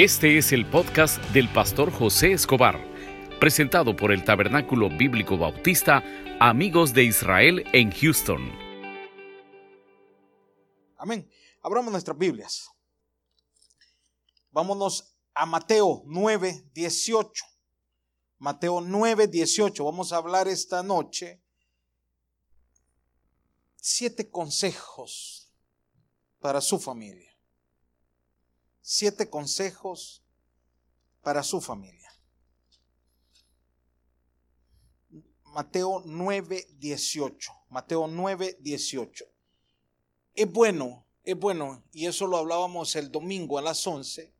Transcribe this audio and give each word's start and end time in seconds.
Este 0.00 0.38
es 0.38 0.52
el 0.52 0.64
podcast 0.64 1.20
del 1.32 1.52
pastor 1.52 1.90
José 1.90 2.30
Escobar, 2.30 2.78
presentado 3.40 3.96
por 3.96 4.12
el 4.12 4.24
Tabernáculo 4.24 4.88
Bíblico 4.90 5.36
Bautista 5.36 6.04
Amigos 6.38 6.94
de 6.94 7.02
Israel 7.02 7.64
en 7.72 7.90
Houston. 7.90 8.48
Amén. 10.98 11.28
Abramos 11.62 11.90
nuestras 11.90 12.16
Biblias. 12.16 12.70
Vámonos 14.52 15.16
a 15.34 15.44
Mateo 15.46 16.04
9, 16.06 16.70
18. 16.72 17.44
Mateo 18.38 18.80
9, 18.80 19.26
18. 19.26 19.84
Vamos 19.84 20.12
a 20.12 20.18
hablar 20.18 20.46
esta 20.46 20.80
noche 20.84 21.42
siete 23.74 24.30
consejos 24.30 25.52
para 26.38 26.60
su 26.60 26.78
familia 26.78 27.27
siete 28.90 29.28
consejos 29.28 30.24
para 31.20 31.42
su 31.42 31.60
familia. 31.60 32.10
Mateo 35.44 36.02
9, 36.06 36.68
18. 36.78 37.52
Mateo 37.68 38.06
9, 38.08 38.56
18. 38.60 39.26
Es 40.34 40.50
bueno, 40.50 41.06
es 41.22 41.38
bueno, 41.38 41.84
y 41.92 42.06
eso 42.06 42.26
lo 42.26 42.38
hablábamos 42.38 42.96
el 42.96 43.12
domingo 43.12 43.58
a 43.58 43.62
las 43.62 43.86
11, 43.86 44.34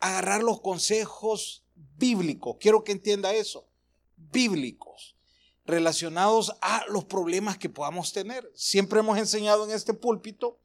agarrar 0.00 0.42
los 0.42 0.60
consejos 0.60 1.64
bíblicos. 1.74 2.58
Quiero 2.60 2.84
que 2.84 2.92
entienda 2.92 3.32
eso. 3.32 3.70
Bíblicos 4.16 5.16
relacionados 5.64 6.52
a 6.60 6.84
los 6.88 7.06
problemas 7.06 7.56
que 7.56 7.70
podamos 7.70 8.12
tener. 8.12 8.52
Siempre 8.54 9.00
hemos 9.00 9.16
enseñado 9.16 9.64
en 9.64 9.70
este 9.70 9.94
púlpito 9.94 10.60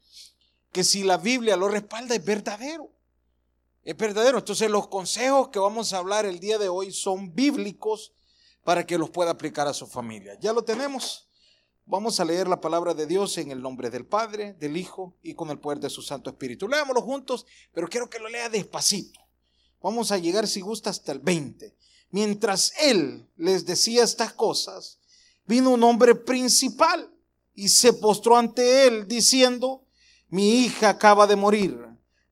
que 0.74 0.84
si 0.84 1.04
la 1.04 1.16
Biblia 1.16 1.56
lo 1.56 1.70
respalda 1.70 2.14
es 2.14 2.26
verdadero 2.26 2.97
es 3.88 3.96
verdadero. 3.96 4.38
Entonces 4.38 4.70
los 4.70 4.90
consejos 4.90 5.48
que 5.48 5.60
vamos 5.60 5.94
a 5.94 6.00
hablar 6.00 6.26
el 6.26 6.42
día 6.42 6.58
de 6.58 6.68
hoy 6.68 6.92
son 6.92 7.34
bíblicos 7.34 8.12
para 8.66 8.86
que 8.86 8.98
los 8.98 9.10
pueda 9.10 9.32
aplicar 9.32 9.66
a 9.66 9.74
su 9.74 9.88
familia. 9.88 10.38
Ya 10.42 10.52
lo 10.52 10.62
tenemos. 10.62 11.30
Vamos 11.86 12.20
a 12.20 12.26
leer 12.26 12.50
la 12.50 12.60
palabra 12.60 12.94
de 12.94 13.06
Dios 13.06 13.38
en 13.38 13.50
el 13.50 13.62
nombre 13.62 13.90
del 13.90 14.06
Padre, 14.06 14.56
del 14.56 14.76
Hijo 14.76 15.16
y 15.24 15.36
con 15.36 15.50
el 15.52 15.60
poder 15.60 15.80
de 15.80 15.90
su 15.90 16.02
Santo 16.02 16.30
Espíritu. 16.30 16.68
Leámoslo 16.68 17.02
juntos, 17.02 17.46
pero 17.72 17.88
quiero 17.88 18.10
que 18.10 18.20
lo 18.20 18.28
lea 18.28 18.50
despacito. 18.50 19.22
Vamos 19.82 20.12
a 20.12 20.18
llegar, 20.18 20.50
si 20.50 20.60
gusta, 20.60 20.90
hasta 20.90 21.14
el 21.14 21.20
20. 21.20 21.74
Mientras 22.10 22.74
él 22.82 23.26
les 23.38 23.66
decía 23.66 24.04
estas 24.04 24.34
cosas, 24.34 25.00
vino 25.46 25.70
un 25.70 25.82
hombre 25.86 26.14
principal 26.14 27.10
y 27.54 27.70
se 27.70 27.94
postró 27.94 28.36
ante 28.36 28.86
él 28.86 29.08
diciendo, 29.08 29.86
mi 30.28 30.66
hija 30.66 30.90
acaba 30.90 31.26
de 31.26 31.38
morir 31.38 31.87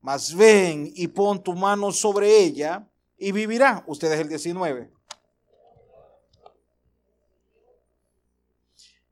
mas 0.05 0.35
ven 0.35 0.93
y 0.95 1.07
pon 1.07 1.41
tu 1.41 1.55
mano 1.55 1.91
sobre 1.91 2.37
ella 2.37 2.87
y 3.17 3.31
vivirá. 3.31 3.83
Ustedes 3.87 4.19
el 4.19 4.29
19. 4.29 4.93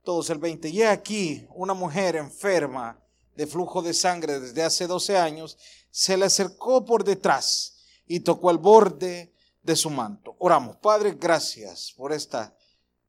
Todos 0.03 0.29
el 0.29 0.37
20. 0.37 0.69
Y 0.69 0.83
aquí 0.83 1.47
una 1.55 1.73
mujer 1.73 2.15
enferma 2.15 3.03
de 3.35 3.47
flujo 3.47 3.81
de 3.81 3.91
sangre 3.91 4.39
desde 4.39 4.61
hace 4.61 4.85
12 4.85 5.17
años 5.17 5.57
se 5.89 6.15
le 6.15 6.25
acercó 6.25 6.85
por 6.85 7.03
detrás 7.03 7.75
y 8.05 8.19
tocó 8.19 8.51
el 8.51 8.59
borde 8.59 9.33
de 9.63 9.75
su 9.75 9.89
manto. 9.89 10.35
Oramos, 10.37 10.77
Padre, 10.77 11.17
gracias 11.19 11.91
por 11.97 12.13
esta 12.13 12.55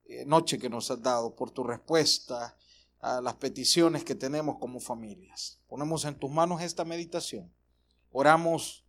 eh, 0.07 0.25
noche 0.25 0.59
que 0.59 0.71
nos 0.71 0.91
has 0.91 1.03
dado, 1.03 1.37
por 1.37 1.51
tu 1.51 1.63
respuesta 1.63 2.57
a 3.01 3.21
las 3.21 3.35
peticiones 3.35 4.05
que 4.05 4.15
tenemos 4.15 4.57
como 4.57 4.81
familias. 4.81 5.61
Ponemos 5.69 6.07
en 6.07 6.15
tus 6.15 6.31
manos 6.31 6.63
esta 6.63 6.87
meditación 6.87 7.53
Oramos 8.17 8.85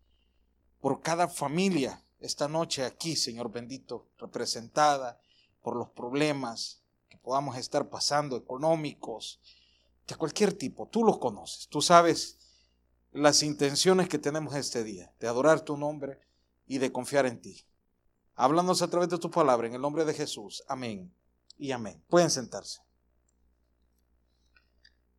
por 0.79 1.01
cada 1.01 1.27
familia 1.27 1.99
esta 2.19 2.47
noche 2.47 2.85
aquí, 2.85 3.15
Señor 3.15 3.51
bendito, 3.51 4.07
representada 4.19 5.19
por 5.63 5.75
los 5.75 5.89
problemas 5.89 6.83
que 7.09 7.17
podamos 7.17 7.57
estar 7.57 7.89
pasando, 7.89 8.37
económicos, 8.37 9.41
de 10.05 10.16
cualquier 10.16 10.53
tipo. 10.53 10.88
Tú 10.89 11.03
los 11.03 11.17
conoces, 11.17 11.67
tú 11.69 11.81
sabes 11.81 12.38
las 13.13 13.41
intenciones 13.41 14.09
que 14.09 14.19
tenemos 14.19 14.53
este 14.53 14.83
día, 14.83 15.11
de 15.19 15.27
adorar 15.27 15.61
tu 15.61 15.75
nombre 15.75 16.19
y 16.67 16.77
de 16.77 16.91
confiar 16.91 17.25
en 17.25 17.41
ti. 17.41 17.66
Háblanos 18.35 18.83
a 18.83 18.91
través 18.91 19.09
de 19.09 19.17
tu 19.17 19.31
palabra, 19.31 19.66
en 19.66 19.73
el 19.73 19.81
nombre 19.81 20.05
de 20.05 20.13
Jesús. 20.13 20.63
Amén 20.67 21.11
y 21.57 21.71
amén. 21.71 22.00
Pueden 22.09 22.29
sentarse. 22.29 22.83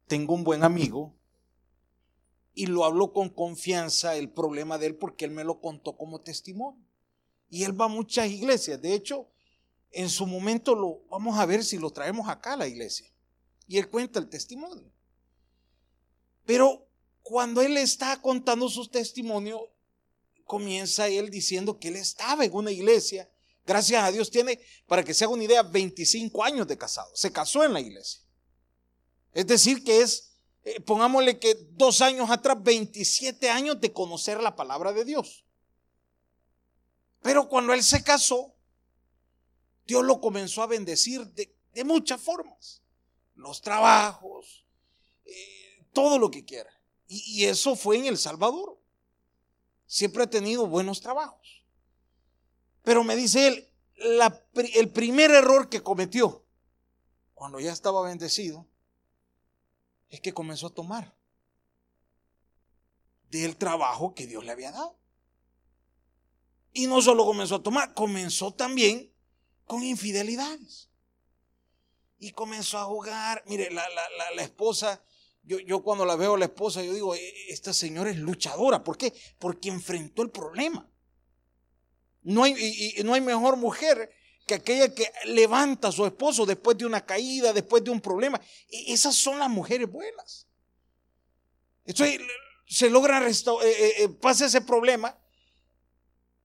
Tengo 0.07 0.33
un 0.33 0.45
buen 0.45 0.63
amigo 0.63 1.16
y 2.59 2.67
lo 2.67 2.87
habló 2.87 3.13
con 3.13 3.29
confianza 3.29 4.17
el 4.17 4.31
problema 4.31 4.79
de 4.79 4.87
él 4.87 4.97
porque 4.97 5.27
él 5.27 5.31
me 5.31 5.45
lo 5.45 5.61
contó 5.61 5.99
como 5.99 6.23
testimonio. 6.23 6.83
Y 7.51 7.65
él 7.65 7.79
va 7.79 7.85
a 7.85 7.89
muchas 7.89 8.29
iglesias. 8.31 8.81
De 8.81 8.95
hecho, 8.95 9.29
en 9.91 10.09
su 10.09 10.27
momento 10.27 10.75
lo 10.75 11.03
vamos 11.11 11.39
a 11.39 11.45
ver 11.45 11.63
si 11.63 11.77
lo 11.77 11.91
traemos 11.91 12.31
acá 12.31 12.55
a 12.55 12.57
la 12.57 12.67
iglesia. 12.67 13.13
Y 13.69 13.77
él 13.77 13.91
cuenta 13.91 14.19
el 14.19 14.31
testimonio. 14.31 14.91
Pero 16.47 16.89
cuando 17.23 17.61
él 17.61 17.77
está 17.77 18.23
contando 18.23 18.71
su 18.71 18.89
testimonio, 18.89 19.71
comienza 20.45 21.09
él 21.09 21.29
diciendo 21.29 21.79
que 21.79 21.89
él 21.89 21.97
estaba 21.97 22.47
en 22.47 22.55
una 22.55 22.73
iglesia. 22.73 23.31
Gracias 23.67 24.03
a 24.03 24.11
Dios 24.11 24.31
tiene, 24.31 24.59
para 24.87 25.05
que 25.05 25.13
se 25.13 25.25
haga 25.25 25.35
una 25.35 25.45
idea, 25.45 25.63
25 25.63 26.43
años 26.43 26.67
de 26.67 26.79
casado. 26.79 27.15
Se 27.15 27.31
casó 27.31 27.65
en 27.65 27.75
la 27.75 27.81
iglesia. 27.81 28.23
Es 29.35 29.47
decir, 29.47 29.85
que 29.85 30.01
es 30.01 30.26
eh, 30.67 30.81
pongámosle 30.81 31.39
que 31.39 31.55
dos 31.75 32.01
años 32.01 32.29
atrás, 32.29 32.61
27 32.61 33.49
años 33.49 33.81
de 33.81 33.93
conocer 33.93 34.41
la 34.41 34.57
palabra 34.57 34.93
de 34.93 35.05
Dios. 35.05 35.45
Pero 37.23 37.49
cuando 37.49 37.73
él 37.73 37.85
se 37.85 38.03
casó, 38.03 38.53
Dios 39.87 40.05
lo 40.05 40.21
comenzó 40.21 40.65
a 40.65 40.67
bendecir 40.67 41.25
de, 41.35 41.55
muchas 41.85 42.21
formas. 42.21 42.83
Los 43.37 43.61
trabajos, 43.61 44.67
eh, 45.25 45.85
todo 45.93 46.19
lo 46.19 46.33
que 46.33 46.45
quiera. 46.45 46.73
Y, 47.07 47.45
eso 47.45 47.77
fue 47.77 47.99
en 47.99 48.07
El 48.07 48.19
Salvador. 48.19 48.77
Siempre 49.87 50.25
ha 50.25 50.31
tenido 50.31 50.67
buenos 50.67 51.01
trabajos. 51.01 51.63
Pero 52.83 53.05
me 53.05 53.15
dice 53.15 53.47
él, 53.47 53.71
el 54.75 54.91
primer 54.91 55.31
error 55.31 55.69
que 55.69 55.81
cometió, 55.81 56.45
cuando 57.35 57.61
ya 57.61 57.73
estaba 57.73 58.03
bendecido, 58.03 58.67
es 60.09 60.21
que 60.21 60.33
comenzó 60.33 60.69
a 60.69 60.75
tomar 60.75 61.17
del 63.31 63.57
trabajo 63.57 64.15
que 64.15 64.27
Dios 64.27 64.45
le 64.45 64.53
había 64.53 64.73
dado. 64.73 64.99
Y 66.73 66.87
no 66.87 67.01
solo 67.01 67.25
comenzó 67.25 67.57
a 67.57 67.63
tomar, 67.63 67.95
comenzó 67.95 68.53
también 68.55 69.13
con 69.65 69.83
infidelidades. 69.83 70.91
Y 72.19 72.33
comenzó 72.33 72.79
a 72.79 72.85
jugar. 72.85 73.43
Mire, 73.47 73.71
la, 73.71 73.83
esposa, 74.43 75.03
yo, 75.43 75.59
yo, 75.59 75.83
cuando 75.83 76.05
la 76.05 76.17
veo 76.17 76.35
a 76.35 76.39
la 76.39 76.45
esposa, 76.47 76.83
yo 76.83 76.93
digo, 76.93 77.15
e, 77.15 77.51
esta 77.51 77.73
señora 77.73 78.11
es 78.11 78.19
luchadora. 78.19 78.85
¿Por 78.85 78.97
qué? 78.97 79.13
Porque 79.39 79.69
enfrentó 79.69 80.23
el 80.23 80.31
problema. 80.31 80.91
No 82.23 82.45
hay, 82.45 82.55
y 82.97 83.03
no 83.05 83.15
hay 83.15 83.21
mejor 83.21 83.57
mujer 83.57 84.11
que 84.47 84.55
aquella 84.55 84.95
que 84.95 85.13
levanta 85.25 85.89
a 85.89 85.93
su 85.93 86.07
esposo 86.07 86.47
después 86.47 86.79
de 86.79 86.87
una 86.87 87.05
caída, 87.05 87.53
después 87.53 87.83
de 87.83 87.91
un 87.91 88.01
problema. 88.01 88.41
E, 88.71 88.93
esas 88.93 89.17
son 89.17 89.41
las 89.41 89.51
mujeres 89.51 89.91
buenas. 89.91 90.47
Entonces 91.85 92.21
se 92.65 92.89
logra 92.89 93.21
restaurar, 93.21 93.67
eh, 93.67 93.73
eh, 93.73 94.05
eh, 94.05 94.09
pasa 94.09 94.47
ese 94.47 94.61
problema 94.61 95.19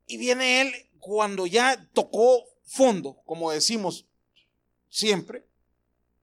y 0.07 0.17
viene 0.17 0.62
él 0.62 0.89
cuando 1.00 1.45
ya 1.45 1.89
tocó 1.94 2.44
fondo, 2.63 3.22
como 3.25 3.51
decimos 3.51 4.07
siempre, 4.89 5.47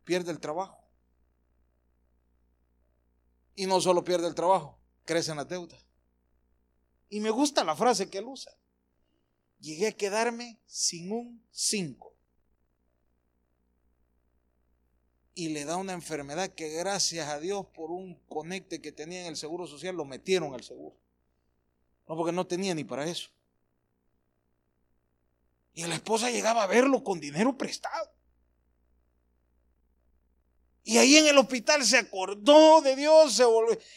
pierde 0.04 0.32
el 0.32 0.40
trabajo. 0.40 0.76
Y 3.54 3.66
no 3.66 3.80
solo 3.80 4.04
pierde 4.04 4.26
el 4.26 4.34
trabajo, 4.34 4.80
crecen 5.04 5.36
las 5.36 5.48
deudas. 5.48 5.84
Y 7.08 7.20
me 7.20 7.30
gusta 7.30 7.64
la 7.64 7.74
frase 7.74 8.10
que 8.10 8.18
él 8.18 8.26
usa 8.26 8.52
llegué 9.60 9.88
a 9.88 9.96
quedarme 9.96 10.58
sin 10.66 11.12
un 11.12 11.42
5. 11.50 12.14
Y 15.34 15.50
le 15.50 15.64
da 15.64 15.76
una 15.76 15.92
enfermedad 15.92 16.50
que 16.50 16.68
gracias 16.70 17.28
a 17.28 17.38
Dios 17.38 17.66
por 17.66 17.90
un 17.90 18.16
conecte 18.28 18.80
que 18.80 18.90
tenía 18.90 19.20
en 19.20 19.26
el 19.28 19.36
Seguro 19.36 19.66
Social 19.66 19.94
lo 19.94 20.04
metieron 20.04 20.52
al 20.52 20.64
seguro. 20.64 20.96
No, 22.08 22.16
porque 22.16 22.32
no 22.32 22.46
tenía 22.46 22.74
ni 22.74 22.82
para 22.82 23.06
eso. 23.06 23.30
Y 25.74 25.86
la 25.86 25.94
esposa 25.94 26.30
llegaba 26.30 26.64
a 26.64 26.66
verlo 26.66 27.04
con 27.04 27.20
dinero 27.20 27.56
prestado. 27.56 28.17
Y 30.88 30.96
ahí 30.96 31.18
en 31.18 31.26
el 31.26 31.36
hospital 31.36 31.84
se 31.84 31.98
acordó 31.98 32.80
de 32.80 32.96
Dios 32.96 33.34
se 33.34 33.44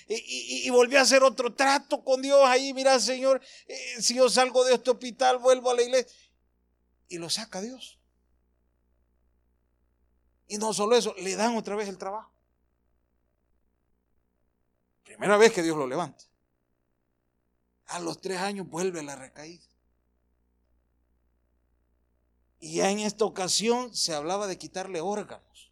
y, 0.10 0.70
volvió 0.72 1.00
a 1.00 1.04
hacer 1.04 1.24
otro 1.24 1.54
trato 1.56 2.04
con 2.04 2.22
Dios. 2.22 2.42
Ahí, 2.44 2.74
mira, 2.74 3.00
Señor, 3.00 3.42
eh, 3.66 4.02
si 4.02 4.16
yo 4.16 4.30
salgo 4.30 4.66
de 4.66 4.74
este 4.74 4.92
hospital, 4.92 5.38
vuelvo 5.38 5.72
a 5.72 5.76
la 5.76 5.84
iglesia. 5.84 6.14
Y 7.08 7.18
lo 7.18 7.30
saca 7.30 7.62
Dios. 7.62 7.98
Y 10.50 10.58
no 10.58 10.74
solo 10.74 10.98
eso, 10.98 11.16
le 11.18 11.38
dan 11.38 11.56
otra 11.56 11.78
vez 11.78 11.88
el 11.88 11.98
trabajo. 11.98 12.30
Primera 15.06 15.38
vez 15.38 15.54
que 15.54 15.64
Dios 15.64 15.78
lo 15.78 15.88
levanta. 15.88 16.26
A 17.86 18.02
los 18.02 18.20
tres 18.20 18.40
años 18.40 18.68
vuelve 18.68 19.02
la 19.02 19.16
recaída. 19.16 19.64
Y 22.60 22.76
ya 22.76 22.92
en 22.92 23.00
esta 23.00 23.24
ocasión 23.24 23.96
se 23.96 24.14
hablaba 24.14 24.46
de 24.48 24.58
quitarle 24.58 25.00
órganos 25.00 25.71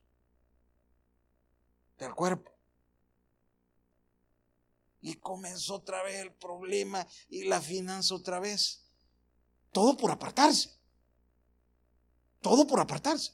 del 1.99 2.15
cuerpo. 2.15 2.51
Y 5.01 5.15
comenzó 5.15 5.75
otra 5.75 6.01
vez 6.03 6.19
el 6.19 6.33
problema 6.33 7.05
y 7.29 7.43
la 7.43 7.61
finanza 7.61 8.15
otra 8.15 8.39
vez. 8.39 8.85
Todo 9.71 9.95
por 9.95 10.11
apartarse. 10.11 10.71
Todo 12.41 12.65
por 12.65 12.79
apartarse. 12.79 13.33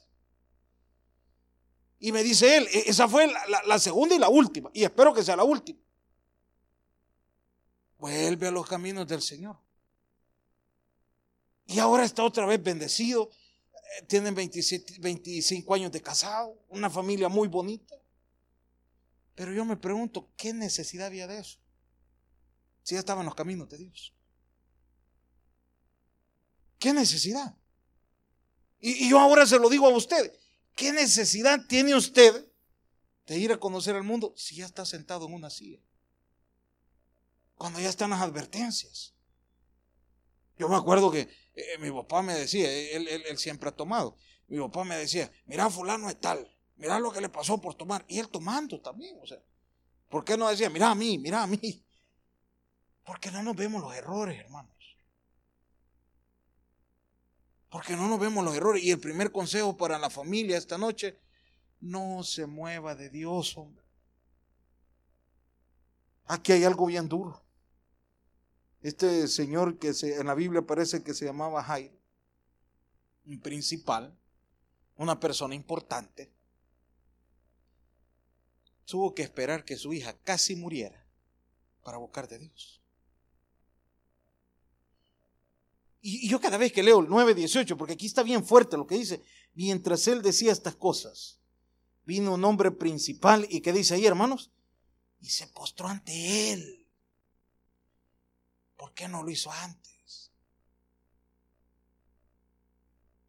Y 1.98 2.12
me 2.12 2.22
dice 2.22 2.56
él, 2.56 2.68
e-, 2.72 2.90
esa 2.90 3.08
fue 3.08 3.26
la, 3.66 3.78
segunda 3.78 4.14
y 4.14 4.18
la 4.18 4.28
última. 4.28 4.70
Y 4.74 4.84
espero 4.84 5.14
que 5.14 5.24
sea 5.24 5.36
la 5.36 5.44
última. 5.44 5.80
Vuelve 7.98 8.48
a 8.48 8.50
los 8.50 8.66
caminos 8.66 9.06
del 9.06 9.22
Señor. 9.22 9.58
Y 11.66 11.78
ahora 11.78 12.04
está 12.04 12.22
otra 12.22 12.46
vez 12.46 12.62
bendecido. 12.62 13.30
Eh, 13.72 14.02
tienen 14.06 14.34
27, 14.34 14.96
25 15.00 15.74
años 15.74 15.90
de 15.90 16.00
casado, 16.00 16.62
una 16.68 16.90
familia 16.90 17.28
muy 17.28 17.48
bonita. 17.48 17.96
Pero 19.36 19.52
yo 19.52 19.64
me 19.64 19.76
pregunto, 19.76 20.32
¿qué 20.36 20.52
necesidad 20.52 21.06
había 21.06 21.26
de 21.26 21.38
eso? 21.38 21.60
Si 22.82 22.94
ya 22.94 23.00
estaba 23.00 23.20
en 23.20 23.26
los 23.26 23.34
caminos 23.34 23.68
de 23.68 23.78
Dios. 23.78 24.14
¿Qué 26.78 26.92
necesidad? 26.92 27.54
Y, 28.80 29.08
yo 29.10 29.20
ahora 29.20 29.46
se 29.46 29.58
lo 29.58 29.68
digo 29.68 29.86
a 29.86 29.90
usted. 29.90 30.32
¿Qué 30.74 30.92
necesidad 30.92 31.60
tiene 31.68 31.94
usted 31.94 32.50
de 33.26 33.38
ir 33.38 33.52
a 33.52 33.60
conocer 33.60 33.94
al 33.94 34.04
mundo 34.04 34.32
si 34.36 34.56
ya 34.56 34.66
está 34.66 34.86
sentado 34.86 35.26
en 35.26 35.34
una 35.34 35.50
silla? 35.50 35.80
Cuando 37.56 37.78
ya 37.78 37.90
están 37.90 38.10
las 38.10 38.22
advertencias. 38.22 39.14
Yo 40.58 40.68
me 40.70 40.76
acuerdo 40.76 41.10
que 41.10 41.28
eh, 41.54 41.78
mi 41.78 41.90
papá 41.90 42.22
me 42.22 42.34
decía, 42.34 42.72
él, 42.72 43.06
él, 43.08 43.38
siempre 43.38 43.68
ha 43.68 43.72
tomado. 43.72 44.16
Mi 44.48 44.58
papá 44.58 44.84
me 44.84 44.96
decía, 44.96 45.30
mira, 45.44 45.68
fulano 45.68 46.08
es 46.08 46.18
tal. 46.18 46.55
Mira 46.76 46.98
lo 46.98 47.10
que 47.10 47.20
le 47.20 47.28
pasó 47.28 47.58
por 47.60 47.74
tomar. 47.74 48.04
Y 48.08 48.18
él 48.18 48.28
tomando 48.28 48.80
también, 48.80 49.18
o 49.22 49.26
sea. 49.26 49.42
¿Por 50.08 50.24
qué 50.24 50.36
no 50.36 50.48
decía, 50.48 50.70
mira 50.70 50.90
a 50.90 50.94
mí, 50.94 51.18
mira 51.18 51.42
a 51.42 51.46
mí? 51.46 51.84
Porque 53.04 53.30
no 53.30 53.42
nos 53.42 53.56
vemos 53.56 53.82
los 53.82 53.94
errores, 53.94 54.38
hermanos. 54.38 54.72
Porque 57.70 57.96
no 57.96 58.08
nos 58.08 58.20
vemos 58.20 58.44
los 58.44 58.56
errores. 58.56 58.82
Y 58.82 58.90
el 58.90 59.00
primer 59.00 59.32
consejo 59.32 59.76
para 59.76 59.98
la 59.98 60.10
familia 60.10 60.56
esta 60.56 60.78
noche, 60.78 61.18
no 61.80 62.22
se 62.22 62.46
mueva 62.46 62.94
de 62.94 63.10
Dios, 63.10 63.56
hombre. 63.56 63.84
Aquí 66.26 66.52
hay 66.52 66.64
algo 66.64 66.86
bien 66.86 67.08
duro. 67.08 67.42
Este 68.82 69.26
señor 69.28 69.78
que 69.78 69.94
se, 69.94 70.16
en 70.16 70.26
la 70.26 70.34
Biblia 70.34 70.62
parece 70.62 71.02
que 71.02 71.14
se 71.14 71.24
llamaba 71.24 71.62
Jairo, 71.62 71.98
un 73.24 73.40
principal, 73.40 74.16
una 74.96 75.18
persona 75.18 75.54
importante, 75.54 76.32
tuvo 78.86 79.14
que 79.14 79.22
esperar 79.22 79.64
que 79.64 79.76
su 79.76 79.92
hija 79.92 80.16
casi 80.24 80.56
muriera 80.56 81.06
para 81.82 81.98
buscar 81.98 82.26
de 82.28 82.38
Dios. 82.38 82.80
Y, 86.00 86.28
yo 86.28 86.40
cada 86.40 86.56
vez 86.56 86.72
que 86.72 86.82
leo 86.82 87.00
el 87.00 87.08
9.18, 87.08 87.76
porque 87.76 87.94
aquí 87.94 88.06
está 88.06 88.22
bien 88.22 88.44
fuerte 88.44 88.76
lo 88.76 88.86
que 88.86 88.96
dice, 88.96 89.22
mientras 89.54 90.06
él 90.06 90.22
decía 90.22 90.52
estas 90.52 90.76
cosas, 90.76 91.40
vino 92.04 92.34
un 92.34 92.44
hombre 92.44 92.70
principal 92.70 93.46
y 93.50 93.60
que 93.60 93.72
dice 93.72 93.94
ahí, 93.94 94.06
hermanos, 94.06 94.52
y 95.20 95.28
se 95.28 95.48
postró 95.48 95.88
ante 95.88 96.52
él. 96.52 96.86
¿Por 98.76 98.94
qué 98.94 99.08
no 99.08 99.22
lo 99.22 99.30
hizo 99.30 99.50
antes? 99.50 99.95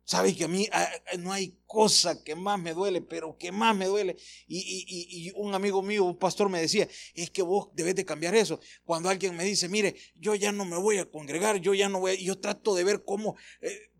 Sabe 0.07 0.33
que 0.33 0.45
a 0.45 0.47
mí 0.47 0.65
ah, 0.71 0.87
ah, 1.11 1.17
no 1.17 1.33
hay 1.33 1.59
cosa 1.65 2.23
que 2.23 2.33
más 2.33 2.57
me 2.57 2.73
duele, 2.73 3.01
pero 3.01 3.37
que 3.37 3.51
más 3.51 3.75
me 3.75 3.87
duele. 3.87 4.15
Y, 4.47 5.33
un 5.35 5.53
amigo 5.53 5.81
mío, 5.81 6.05
un 6.05 6.17
pastor, 6.17 6.47
me 6.47 6.61
decía, 6.61 6.87
es 7.13 7.29
que 7.29 7.41
vos 7.41 7.71
debes 7.73 7.93
de 7.93 8.05
cambiar 8.05 8.33
eso. 8.33 8.61
Cuando 8.85 9.09
alguien 9.09 9.35
me 9.35 9.43
dice, 9.43 9.67
mire, 9.67 9.97
yo 10.15 10.33
ya 10.33 10.53
no 10.53 10.63
me 10.63 10.77
voy 10.77 10.97
a 10.99 11.11
congregar, 11.11 11.57
yo 11.57 11.73
ya 11.73 11.89
no 11.89 11.99
voy, 11.99 12.23
yo 12.23 12.39
trato 12.39 12.73
de 12.73 12.85
ver 12.85 13.03
cómo, 13.03 13.35
eh, 13.59 13.91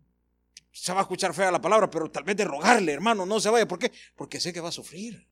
se 0.72 0.94
va 0.94 1.00
a 1.00 1.02
escuchar 1.02 1.34
fea 1.34 1.50
la 1.50 1.60
palabra, 1.60 1.90
pero 1.90 2.10
tal 2.10 2.24
vez 2.24 2.36
de 2.36 2.44
rogarle, 2.46 2.90
hermano, 2.90 3.26
no 3.26 3.38
se 3.38 3.50
vaya. 3.50 3.68
¿Por 3.68 3.78
qué? 3.78 3.92
Porque 4.16 4.40
sé 4.40 4.50
que 4.50 4.62
va 4.62 4.70
a 4.70 4.72
sufrir. 4.72 5.28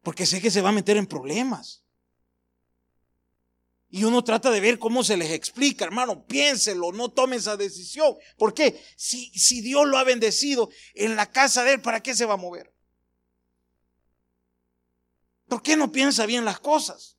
Porque 0.00 0.24
sé 0.24 0.40
que 0.40 0.50
se 0.50 0.62
va 0.62 0.70
a 0.70 0.72
meter 0.72 0.96
en 0.96 1.06
problemas. 1.06 1.85
Y 3.88 4.04
uno 4.04 4.24
trata 4.24 4.50
de 4.50 4.60
ver 4.60 4.78
cómo 4.78 5.04
se 5.04 5.16
les 5.16 5.30
explica, 5.30 5.84
hermano, 5.84 6.26
piénselo, 6.26 6.92
no 6.92 7.10
tome 7.10 7.36
esa 7.36 7.56
decisión. 7.56 8.16
¿Por 8.36 8.52
qué? 8.52 8.82
Si, 8.96 9.30
si 9.38 9.60
Dios 9.60 9.86
lo 9.86 9.96
ha 9.96 10.04
bendecido 10.04 10.68
en 10.94 11.14
la 11.14 11.30
casa 11.30 11.62
de 11.62 11.74
él, 11.74 11.82
¿para 11.82 12.02
qué 12.02 12.14
se 12.14 12.24
va 12.24 12.34
a 12.34 12.38
mover? 12.38 12.74
¿Por 15.48 15.62
qué 15.62 15.76
no 15.76 15.92
piensa 15.92 16.26
bien 16.26 16.44
las 16.44 16.58
cosas? 16.58 17.16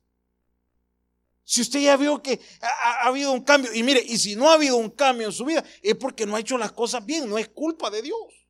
Si 1.42 1.62
usted 1.62 1.80
ya 1.80 1.96
vio 1.96 2.22
que 2.22 2.38
ha, 2.60 2.68
ha, 2.68 3.06
habido 3.06 3.32
un 3.32 3.42
cambio, 3.42 3.72
y 3.72 3.82
mire, 3.82 4.04
y 4.06 4.18
si 4.18 4.36
no 4.36 4.50
ha 4.50 4.54
habido 4.54 4.76
un 4.76 4.90
cambio 4.90 5.28
en 5.28 5.32
su 5.32 5.46
vida, 5.46 5.64
es 5.80 5.94
porque 5.94 6.26
no 6.26 6.36
ha 6.36 6.40
hecho 6.40 6.58
las 6.58 6.72
cosas 6.72 7.06
bien, 7.06 7.26
no 7.26 7.38
es 7.38 7.48
culpa 7.48 7.88
de 7.88 8.02
Dios. 8.02 8.46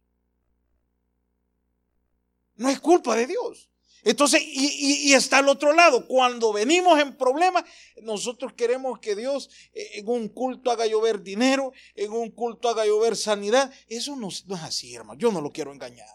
No 2.57 2.69
es 2.69 2.81
culpa 2.81 3.15
de 3.15 3.29
Dios. 3.29 3.71
Entonces, 4.09 4.43
y, 4.43 5.13
está 5.13 5.37
al 5.37 5.51
otro 5.51 5.75
lado, 5.75 6.07
cuando 6.07 6.51
venimos 6.51 6.99
en 6.99 7.15
problemas, 7.15 7.65
nosotros 8.01 8.55
queremos 8.55 9.01
que 9.01 9.15
Dios 9.15 9.51
eh, 9.75 9.91
en 9.97 10.09
un 10.09 10.29
culto 10.29 10.71
haga 10.71 10.87
llover 10.87 11.23
dinero, 11.23 11.75
en 11.95 12.13
un 12.13 12.31
culto 12.31 12.71
haga 12.71 12.87
llover 12.87 13.17
sanidad. 13.17 13.71
Eso 13.87 14.17
no, 14.17 14.31
no 14.47 14.57
es 14.57 14.63
así, 14.63 14.95
hermano. 14.95 15.21
Yo 15.21 15.31
no 15.31 15.43
lo 15.43 15.53
quiero 15.53 15.75
engañar. 15.75 16.09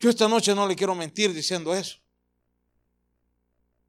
Yo 0.00 0.08
esta 0.08 0.26
noche 0.26 0.54
no 0.54 0.66
le 0.66 0.74
quiero 0.74 0.94
mentir 0.94 1.34
diciendo 1.34 1.74
eso. 1.74 1.98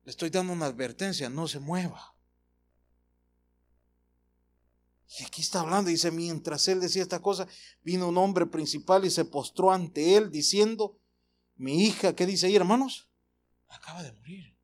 Le 0.04 0.12
estoy 0.12 0.30
dando 0.30 0.52
una 0.52 0.66
advertencia, 0.66 1.30
no 1.30 1.48
se 1.48 1.60
mueva. 1.60 2.14
Y 5.18 5.24
aquí 5.24 5.42
está 5.42 5.62
hablando, 5.62 5.90
dice, 5.90 6.12
mientras 6.12 6.68
él 6.68 6.82
decía 6.82 7.04
esta 7.04 7.22
cosa, 7.22 7.48
vino 7.84 8.10
un 8.10 8.18
hombre 8.18 8.48
principal 8.48 9.06
y 9.06 9.10
se 9.10 9.24
postró 9.24 9.72
ante 9.72 10.18
él 10.18 10.30
diciendo, 10.30 11.00
mi 11.56 11.86
hija, 11.86 12.16
¿qué 12.16 12.26
dice 12.26 12.48
ahí, 12.48 12.56
hermanos? 12.56 13.10
Acaba 13.68 14.04
de 14.04 14.12
morir. 14.12 14.56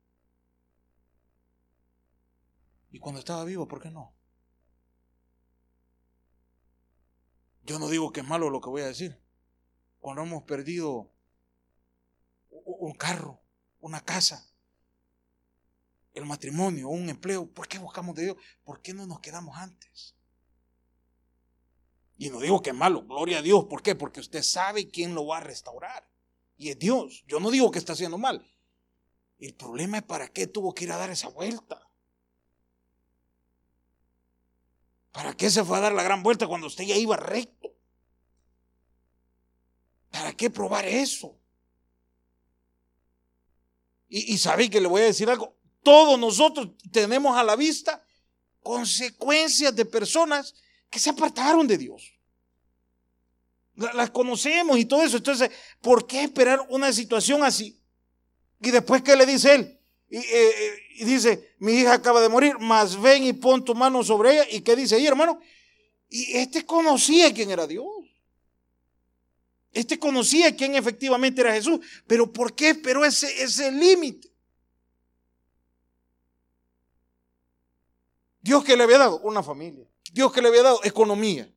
Y 2.92 3.00
cuando 3.00 3.20
estaba 3.20 3.46
vivo, 3.46 3.68
¿por 3.68 3.82
qué 3.82 3.90
no? 3.90 4.14
Yo 7.64 7.80
no 7.80 7.88
digo 7.88 8.12
que 8.12 8.20
es 8.20 8.28
malo 8.28 8.50
lo 8.50 8.60
que 8.60 8.70
voy 8.70 8.82
a 8.82 8.88
decir. 8.88 9.22
Cuando 10.00 10.24
hemos 10.24 10.44
perdido 10.44 11.14
un 12.50 12.94
carro, 12.94 13.42
una 13.80 14.02
casa, 14.02 14.52
el 16.14 16.26
matrimonio, 16.26 16.90
un 16.90 17.08
empleo, 17.10 17.50
¿por 17.50 17.68
qué 17.68 17.80
buscamos 17.80 18.16
de 18.16 18.24
Dios? 18.24 18.38
¿Por 18.64 18.82
qué 18.82 18.94
no 18.94 19.06
nos 19.06 19.22
quedamos 19.22 19.56
antes? 19.58 20.16
Y 22.18 22.30
no 22.30 22.40
digo 22.40 22.62
que 22.62 22.72
es 22.72 22.76
malo, 22.76 23.06
gloria 23.06 23.40
a 23.40 23.42
Dios. 23.42 23.66
¿Por 23.70 23.82
qué? 23.82 23.96
Porque 23.96 24.20
usted 24.20 24.44
sabe 24.44 24.90
quién 24.90 25.16
lo 25.16 25.26
va 25.26 25.38
a 25.38 25.42
restaurar. 25.42 26.11
Y 26.62 26.70
es 26.70 26.78
Dios. 26.78 27.24
Yo 27.28 27.40
no 27.40 27.50
digo 27.50 27.72
que 27.72 27.80
está 27.80 27.94
haciendo 27.94 28.20
mal. 28.20 28.48
El 29.40 29.56
problema 29.56 29.98
es 29.98 30.04
para 30.04 30.28
qué 30.28 30.46
tuvo 30.46 30.76
que 30.76 30.84
ir 30.84 30.92
a 30.92 30.98
dar 30.98 31.10
esa 31.10 31.28
vuelta. 31.28 31.90
¿Para 35.12 35.34
qué 35.36 35.50
se 35.50 35.64
fue 35.64 35.80
a 35.80 35.82
dar 35.82 35.94
la 35.94 36.04
gran 36.04 36.22
vuelta 36.22 36.46
cuando 36.46 36.68
usted 36.68 36.84
ya 36.84 36.96
iba 36.96 37.18
recto? 37.18 37.74
¿Para 40.12 40.34
qué 40.34 40.52
probar 40.52 40.86
eso? 40.86 41.36
Y, 44.08 44.32
y 44.32 44.38
sabe 44.38 44.70
que 44.70 44.80
le 44.80 44.88
voy 44.88 45.02
a 45.02 45.06
decir 45.06 45.32
algo. 45.32 45.58
Todos 45.82 46.20
nosotros 46.20 46.78
tenemos 46.92 47.36
a 47.36 47.44
la 47.44 47.56
vista 47.56 48.06
consecuencias 48.62 49.76
de 49.76 49.86
personas 49.86 50.54
que 50.92 51.00
se 51.00 51.10
apartaron 51.10 51.66
de 51.66 51.80
Dios. 51.80 52.21
Las 53.94 54.10
conocemos 54.10 54.78
y 54.78 54.86
todo 54.86 55.04
eso. 55.04 55.18
Entonces, 55.18 55.50
¿por 55.82 56.08
qué 56.08 56.24
esperar 56.24 56.66
una 56.70 56.92
situación 56.94 57.44
así? 57.44 57.80
Y 58.62 58.72
después, 58.72 59.02
¿qué 59.02 59.16
le 59.16 59.26
dice 59.26 59.56
él? 59.56 59.80
Y, 60.10 60.18
eh, 60.18 60.24
eh, 60.32 60.80
y, 60.98 61.06
dice, 61.06 61.56
mi 61.60 61.74
hija 61.74 61.94
acaba 61.94 62.22
de 62.22 62.30
morir, 62.30 62.60
más 62.60 63.00
ven 63.00 63.24
y 63.24 63.34
pon 63.34 63.64
tu 63.64 63.74
mano 63.74 64.04
sobre 64.04 64.34
ella. 64.34 64.46
¿Y 64.52 64.62
qué 64.62 64.76
dice 64.76 64.96
ahí, 64.96 65.08
hermano? 65.08 65.40
Y 66.10 66.38
este 66.38 66.66
conocía 66.66 67.34
quién 67.34 67.50
era 67.52 67.66
Dios. 67.66 67.88
Este 69.72 69.98
conocía 69.98 70.56
quién 70.56 70.76
efectivamente 70.76 71.42
era 71.42 71.54
Jesús. 71.54 71.80
Pero 72.06 72.32
¿por 72.32 72.54
qué 72.54 72.70
esperó 72.72 73.06
ese, 73.06 73.42
ese 73.42 73.72
límite? 73.72 74.30
Dios 78.42 78.64
que 78.64 78.76
le 78.76 78.84
había 78.84 78.98
dado 78.98 79.20
una 79.22 79.42
familia. 79.42 79.88
Dios 80.12 80.32
que 80.32 80.42
le 80.42 80.50
había 80.50 80.64
dado 80.64 80.82
economía. 80.84 81.50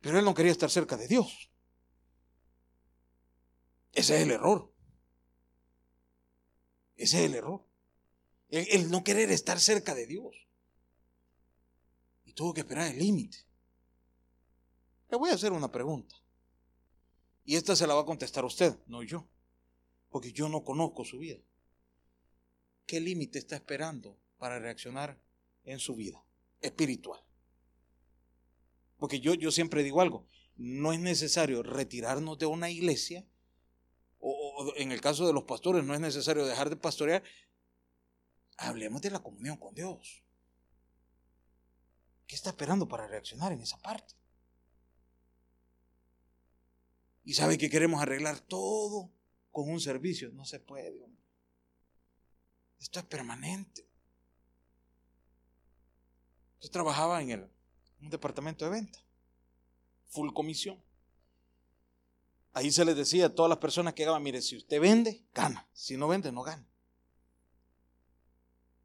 Pero 0.00 0.18
él 0.18 0.24
no 0.24 0.34
quería 0.34 0.52
estar 0.52 0.70
cerca 0.70 0.96
de 0.96 1.06
Dios. 1.06 1.50
Ese 3.92 4.16
es 4.16 4.22
el 4.22 4.30
error. 4.30 4.72
Ese 6.96 7.18
es 7.20 7.30
el 7.30 7.34
error. 7.34 7.66
El, 8.48 8.90
no 8.90 9.04
querer 9.04 9.30
estar 9.30 9.60
cerca 9.60 9.94
de 9.94 10.06
Dios. 10.06 10.34
Y 12.24 12.32
tuvo 12.32 12.54
que 12.54 12.60
esperar 12.60 12.88
el 12.88 12.98
límite. 12.98 13.38
Le 15.10 15.16
voy 15.16 15.30
a 15.30 15.34
hacer 15.34 15.52
una 15.52 15.70
pregunta. 15.70 16.14
Y 17.44 17.56
esta 17.56 17.74
se 17.74 17.86
la 17.86 17.94
va 17.94 18.02
a 18.02 18.06
contestar 18.06 18.44
usted, 18.44 18.78
no 18.86 19.02
yo. 19.02 19.28
Porque 20.08 20.32
yo 20.32 20.48
no 20.48 20.64
conozco 20.64 21.04
su 21.04 21.18
vida. 21.18 21.40
¿Qué 22.86 23.00
límite 23.00 23.38
está 23.38 23.56
esperando 23.56 24.18
para 24.38 24.58
reaccionar 24.58 25.20
en 25.64 25.78
su 25.78 25.94
vida 25.94 26.24
espiritual? 26.60 27.20
Porque 29.00 29.18
yo, 29.18 29.34
yo 29.34 29.50
siempre 29.50 29.82
digo 29.82 30.02
algo, 30.02 30.26
no 30.56 30.92
es 30.92 31.00
necesario 31.00 31.62
retirarnos 31.62 32.38
de 32.38 32.46
una 32.46 32.70
iglesia, 32.70 33.26
o, 34.18 34.74
en 34.76 34.92
el 34.92 35.00
caso 35.00 35.26
de 35.26 35.32
los 35.32 35.44
pastores 35.44 35.82
no 35.82 35.94
es 35.94 36.00
necesario 36.00 36.44
dejar 36.46 36.68
de 36.68 36.76
pastorear, 36.76 37.24
hablemos 38.58 39.00
de 39.00 39.10
la 39.10 39.20
comunión 39.20 39.56
con 39.56 39.74
Dios. 39.74 40.22
¿Qué 42.26 42.36
está 42.36 42.50
esperando 42.50 42.86
para 42.86 43.08
reaccionar 43.08 43.52
en 43.52 43.62
esa 43.62 43.78
parte? 43.78 44.14
Y 47.24 47.34
sabe 47.34 47.56
que 47.56 47.70
queremos 47.70 48.02
arreglar 48.02 48.38
todo 48.40 49.10
con 49.50 49.68
un 49.70 49.80
servicio. 49.80 50.30
No 50.30 50.44
se 50.44 50.60
puede, 50.60 51.02
hombre. 51.02 51.24
Esto 52.78 53.00
es 53.00 53.06
permanente. 53.06 53.88
Yo 56.60 56.70
trabajaba 56.70 57.22
en 57.22 57.30
el, 57.30 57.50
un 58.00 58.10
departamento 58.10 58.64
de 58.64 58.70
venta 58.70 58.98
full 60.10 60.32
comisión. 60.32 60.82
Ahí 62.52 62.72
se 62.72 62.84
les 62.84 62.96
decía 62.96 63.26
a 63.26 63.34
todas 63.34 63.48
las 63.48 63.58
personas 63.58 63.94
que 63.94 64.02
llegaban, 64.02 64.22
mire, 64.22 64.42
si 64.42 64.56
usted 64.56 64.80
vende, 64.80 65.24
gana. 65.32 65.68
Si 65.72 65.96
no 65.96 66.08
vende, 66.08 66.32
no 66.32 66.42
gana. 66.42 66.68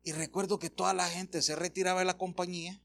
Y 0.04 0.12
recuerdo 0.12 0.60
que 0.60 0.70
toda 0.70 0.94
la 0.94 1.10
gente 1.10 1.42
se 1.42 1.56
retiraba 1.56 2.00
de 2.00 2.06
la 2.06 2.18
compañía 2.18 2.80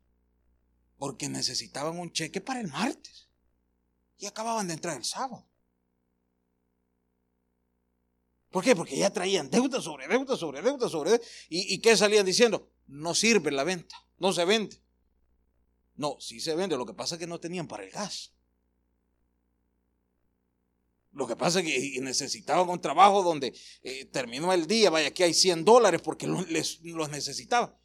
porque 0.96 1.28
necesitaban 1.28 1.98
un 1.98 2.12
cheque 2.12 2.40
para 2.40 2.60
el 2.60 2.68
martes. 2.68 3.28
Y 4.16 4.26
acababan 4.26 4.68
de 4.68 4.74
entrar 4.74 4.96
el 4.96 5.04
sábado. 5.04 5.46
¿Por 8.50 8.64
qué? 8.64 8.74
Porque 8.74 8.96
ya 8.96 9.12
traían 9.12 9.50
deuda 9.50 9.80
sobre 9.80 10.08
deuda 10.08 10.36
sobre 10.36 10.62
deuda 10.62 10.88
sobre 10.88 11.10
deuda. 11.10 11.24
¿Y, 11.48 11.74
y 11.74 11.80
qué 11.80 11.96
salían 11.96 12.26
diciendo? 12.26 12.70
No 12.86 13.14
sirve 13.14 13.50
la 13.50 13.64
venta, 13.64 13.96
no 14.18 14.32
se 14.32 14.44
vende. 14.44 14.82
No, 16.00 16.16
sí 16.18 16.40
se 16.40 16.54
vende, 16.54 16.78
lo 16.78 16.86
que 16.86 16.94
pasa 16.94 17.16
es 17.16 17.18
que 17.18 17.26
no 17.26 17.38
tenían 17.38 17.68
para 17.68 17.84
el 17.84 17.90
gas. 17.90 18.32
Lo 21.12 21.26
que 21.26 21.36
pasa 21.36 21.60
es 21.60 21.66
que 21.66 22.00
necesitaban 22.00 22.66
un 22.70 22.80
trabajo 22.80 23.22
donde 23.22 23.54
eh, 23.82 24.06
terminó 24.06 24.50
el 24.54 24.66
día, 24.66 24.88
vaya, 24.88 25.08
aquí 25.08 25.24
hay 25.24 25.34
100 25.34 25.62
dólares 25.62 26.00
porque 26.00 26.26
los, 26.26 26.48
les, 26.48 26.80
los 26.80 27.10
necesitaba. 27.10 27.78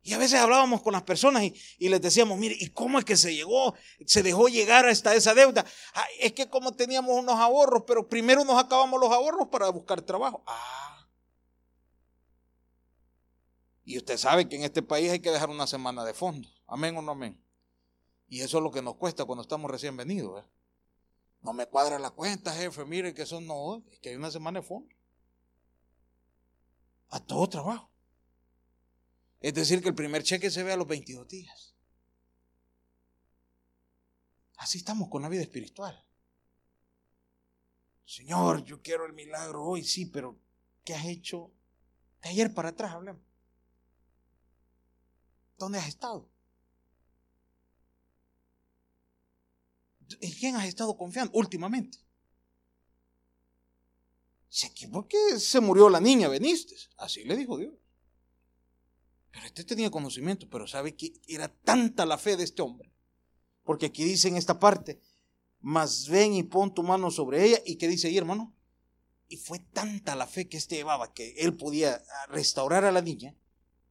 Y 0.00 0.14
a 0.14 0.18
veces 0.18 0.40
hablábamos 0.40 0.80
con 0.80 0.94
las 0.94 1.02
personas 1.02 1.42
y, 1.42 1.88
les 1.90 2.00
decíamos, 2.00 2.38
mire, 2.38 2.56
¿y 2.58 2.70
cómo 2.70 2.98
es 2.98 3.04
que 3.04 3.18
se 3.18 3.34
llegó? 3.34 3.74
Se 4.06 4.22
dejó 4.22 4.48
llegar 4.48 4.86
hasta 4.88 5.14
esa 5.14 5.34
deuda. 5.34 5.66
Ah, 5.92 6.06
es 6.18 6.32
que 6.32 6.48
como 6.48 6.74
teníamos 6.74 7.14
unos 7.14 7.34
ahorros, 7.34 7.84
pero 7.86 8.08
primero 8.08 8.42
nos 8.42 8.58
acabamos 8.58 8.98
los 8.98 9.10
ahorros 9.10 9.48
para 9.48 9.68
buscar 9.68 10.00
trabajo. 10.00 10.42
Ah, 10.46 11.06
y 13.84 13.98
usted 13.98 14.16
sabe 14.16 14.48
que 14.48 14.56
en 14.56 14.62
este 14.62 14.80
país 14.82 15.10
hay 15.10 15.20
que 15.20 15.30
dejar 15.30 15.50
una 15.50 15.66
semana 15.66 16.06
de 16.06 16.14
fondo. 16.14 16.48
Amén 16.70 16.96
o 16.96 17.02
no 17.02 17.12
amén. 17.12 17.36
Y 18.28 18.42
eso 18.42 18.58
es 18.58 18.62
lo 18.62 18.70
que 18.70 18.80
nos 18.80 18.94
cuesta 18.94 19.24
cuando 19.24 19.42
estamos 19.42 19.68
recién 19.68 19.96
venidos. 19.96 20.44
No 21.42 21.52
me 21.52 21.66
cuadra 21.66 21.98
la 21.98 22.10
cuenta, 22.10 22.54
jefe. 22.54 22.84
Mire 22.84 23.12
que 23.12 23.22
eso 23.22 23.40
no, 23.40 23.82
es 23.90 23.98
que 23.98 24.10
hay 24.10 24.14
una 24.14 24.30
semana 24.30 24.60
de 24.60 24.66
fondo. 24.66 24.88
A 27.08 27.18
todo 27.18 27.48
trabajo. 27.48 27.90
Es 29.40 29.52
decir, 29.52 29.82
que 29.82 29.88
el 29.88 29.96
primer 29.96 30.22
cheque 30.22 30.48
se 30.48 30.62
ve 30.62 30.72
a 30.72 30.76
los 30.76 30.86
22 30.86 31.26
días. 31.26 31.74
Así 34.58 34.78
estamos 34.78 35.08
con 35.08 35.22
la 35.22 35.28
vida 35.28 35.42
espiritual. 35.42 36.06
Señor, 38.04 38.62
yo 38.62 38.80
quiero 38.80 39.06
el 39.06 39.12
milagro 39.12 39.64
hoy, 39.64 39.82
sí, 39.82 40.06
pero 40.06 40.38
¿qué 40.84 40.94
has 40.94 41.06
hecho 41.06 41.50
de 42.22 42.28
ayer 42.28 42.54
para 42.54 42.68
atrás? 42.68 42.92
Hablemos. 42.92 43.22
¿Dónde 45.58 45.78
has 45.78 45.88
estado? 45.88 46.30
¿En 50.20 50.32
quién 50.32 50.56
has 50.56 50.66
estado 50.66 50.96
confiando 50.96 51.32
últimamente? 51.34 51.98
¿Por 54.90 55.06
qué 55.06 55.38
se 55.38 55.60
murió 55.60 55.88
la 55.88 56.00
niña? 56.00 56.28
Veniste. 56.28 56.74
Así 56.96 57.24
le 57.24 57.36
dijo 57.36 57.56
Dios. 57.56 57.74
Pero 59.30 59.46
este 59.46 59.64
tenía 59.64 59.90
conocimiento, 59.90 60.48
pero 60.50 60.66
sabe 60.66 60.96
que 60.96 61.12
era 61.28 61.48
tanta 61.48 62.04
la 62.04 62.18
fe 62.18 62.36
de 62.36 62.44
este 62.44 62.62
hombre. 62.62 62.92
Porque 63.62 63.86
aquí 63.86 64.02
dice 64.02 64.28
en 64.28 64.36
esta 64.36 64.58
parte, 64.58 65.00
más 65.60 66.08
ven 66.08 66.34
y 66.34 66.42
pon 66.42 66.74
tu 66.74 66.82
mano 66.82 67.10
sobre 67.10 67.44
ella. 67.44 67.60
¿Y 67.64 67.76
qué 67.76 67.86
dice 67.86 68.08
ahí, 68.08 68.18
hermano? 68.18 68.52
Y 69.28 69.36
fue 69.36 69.60
tanta 69.60 70.16
la 70.16 70.26
fe 70.26 70.48
que 70.48 70.56
este 70.56 70.76
llevaba 70.76 71.14
que 71.14 71.32
él 71.38 71.56
podía 71.56 72.02
restaurar 72.28 72.84
a 72.84 72.90
la 72.90 73.02
niña, 73.02 73.36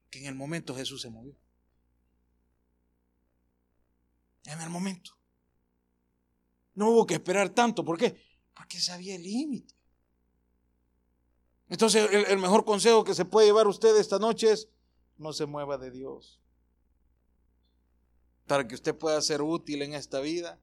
que 0.09 0.19
en 0.19 0.25
el 0.25 0.35
momento 0.35 0.75
Jesús 0.75 1.01
se 1.01 1.09
movió 1.09 1.37
en 4.45 4.61
el 4.61 4.69
momento. 4.69 5.11
No 6.75 6.89
hubo 6.91 7.05
que 7.05 7.15
esperar 7.15 7.49
tanto. 7.49 7.83
¿Por 7.83 7.97
qué? 7.97 8.21
Porque 8.53 8.79
sabía 8.79 9.15
el 9.15 9.23
límite. 9.23 9.75
Entonces 11.69 12.09
el, 12.11 12.37
mejor 12.39 12.65
consejo 12.65 13.03
que 13.03 13.13
se 13.13 13.25
puede 13.25 13.47
llevar 13.47 13.67
usted 13.67 13.95
esta 13.97 14.17
noche 14.17 14.51
es 14.51 14.69
no 15.17 15.33
se 15.33 15.45
mueva 15.45 15.77
de 15.77 15.91
Dios. 15.91 16.41
Para 18.47 18.67
que 18.67 18.73
usted 18.73 18.95
pueda 18.95 19.21
ser 19.21 19.43
útil 19.43 19.83
en 19.83 19.93
esta 19.93 20.19
vida, 20.19 20.59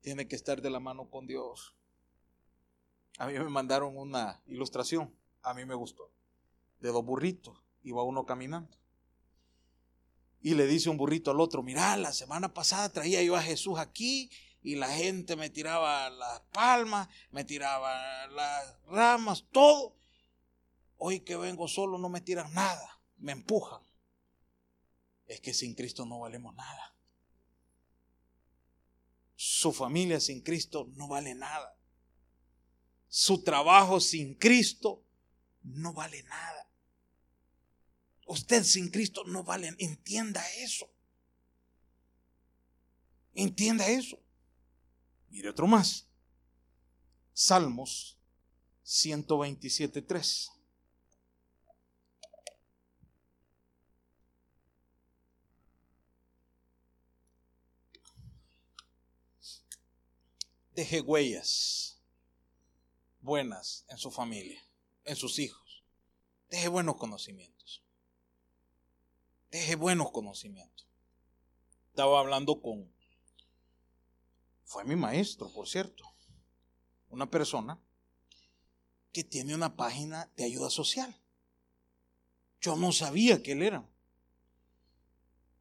tiene 0.00 0.26
que 0.26 0.36
estar 0.36 0.62
de 0.62 0.70
la 0.70 0.80
mano 0.80 1.10
con 1.10 1.26
Dios. 1.26 1.74
A 3.18 3.26
mí 3.26 3.34
me 3.34 3.48
mandaron 3.50 3.96
una 3.96 4.42
ilustración, 4.46 5.14
a 5.42 5.52
mí 5.52 5.66
me 5.66 5.74
gustó, 5.74 6.10
de 6.80 6.88
dos 6.90 7.04
burritos, 7.04 7.58
iba 7.82 8.02
uno 8.02 8.24
caminando. 8.24 8.78
Y 10.40 10.54
le 10.54 10.66
dice 10.66 10.88
un 10.88 10.96
burrito 10.96 11.30
al 11.30 11.40
otro, 11.40 11.62
mira, 11.62 11.96
la 11.96 12.12
semana 12.12 12.54
pasada 12.54 12.90
traía 12.90 13.22
yo 13.22 13.36
a 13.36 13.42
Jesús 13.42 13.78
aquí 13.78 14.30
y 14.66 14.74
la 14.74 14.88
gente 14.88 15.36
me 15.36 15.48
tiraba 15.48 16.10
las 16.10 16.40
palmas, 16.52 17.08
me 17.30 17.44
tiraba 17.44 18.26
las 18.26 18.82
ramas, 18.86 19.44
todo. 19.52 19.96
Hoy 20.96 21.20
que 21.20 21.36
vengo 21.36 21.68
solo 21.68 21.98
no 21.98 22.08
me 22.08 22.20
tiran 22.20 22.52
nada, 22.52 23.00
me 23.16 23.30
empujan. 23.30 23.80
Es 25.28 25.40
que 25.40 25.54
sin 25.54 25.76
Cristo 25.76 26.04
no 26.04 26.18
valemos 26.18 26.52
nada. 26.56 26.96
Su 29.36 29.72
familia 29.72 30.18
sin 30.18 30.40
Cristo 30.40 30.88
no 30.96 31.06
vale 31.06 31.36
nada. 31.36 31.78
Su 33.06 33.44
trabajo 33.44 34.00
sin 34.00 34.34
Cristo 34.34 35.04
no 35.62 35.92
vale 35.92 36.24
nada. 36.24 36.68
Usted 38.26 38.64
sin 38.64 38.90
Cristo 38.90 39.22
no 39.26 39.44
vale. 39.44 39.76
Entienda 39.78 40.44
eso. 40.56 40.92
Entienda 43.32 43.86
eso. 43.86 44.25
Mire 45.36 45.50
otro 45.50 45.66
más. 45.66 46.08
Salmos 47.34 48.18
127.3. 48.86 50.50
Deje 60.72 61.02
huellas 61.02 62.00
buenas 63.20 63.84
en 63.90 63.98
su 63.98 64.10
familia, 64.10 64.66
en 65.04 65.16
sus 65.16 65.38
hijos. 65.38 65.84
Deje 66.48 66.68
buenos 66.68 66.96
conocimientos 66.96 67.82
deje 69.50 69.76
buenos 69.76 70.10
conocimientos. 70.10 70.86
Estaba 71.88 72.20
hablando 72.20 72.60
con, 72.60 72.92
fue 74.66 74.84
mi 74.84 74.96
maestro, 74.96 75.50
por 75.52 75.68
cierto, 75.68 76.04
una 77.08 77.30
persona 77.30 77.80
que 79.12 79.24
tiene 79.24 79.54
una 79.54 79.76
página 79.76 80.30
de 80.36 80.44
ayuda 80.44 80.68
social. 80.68 81.16
Yo 82.60 82.76
no 82.76 82.92
sabía 82.92 83.42
que 83.42 83.52
él 83.52 83.62
era. 83.62 83.88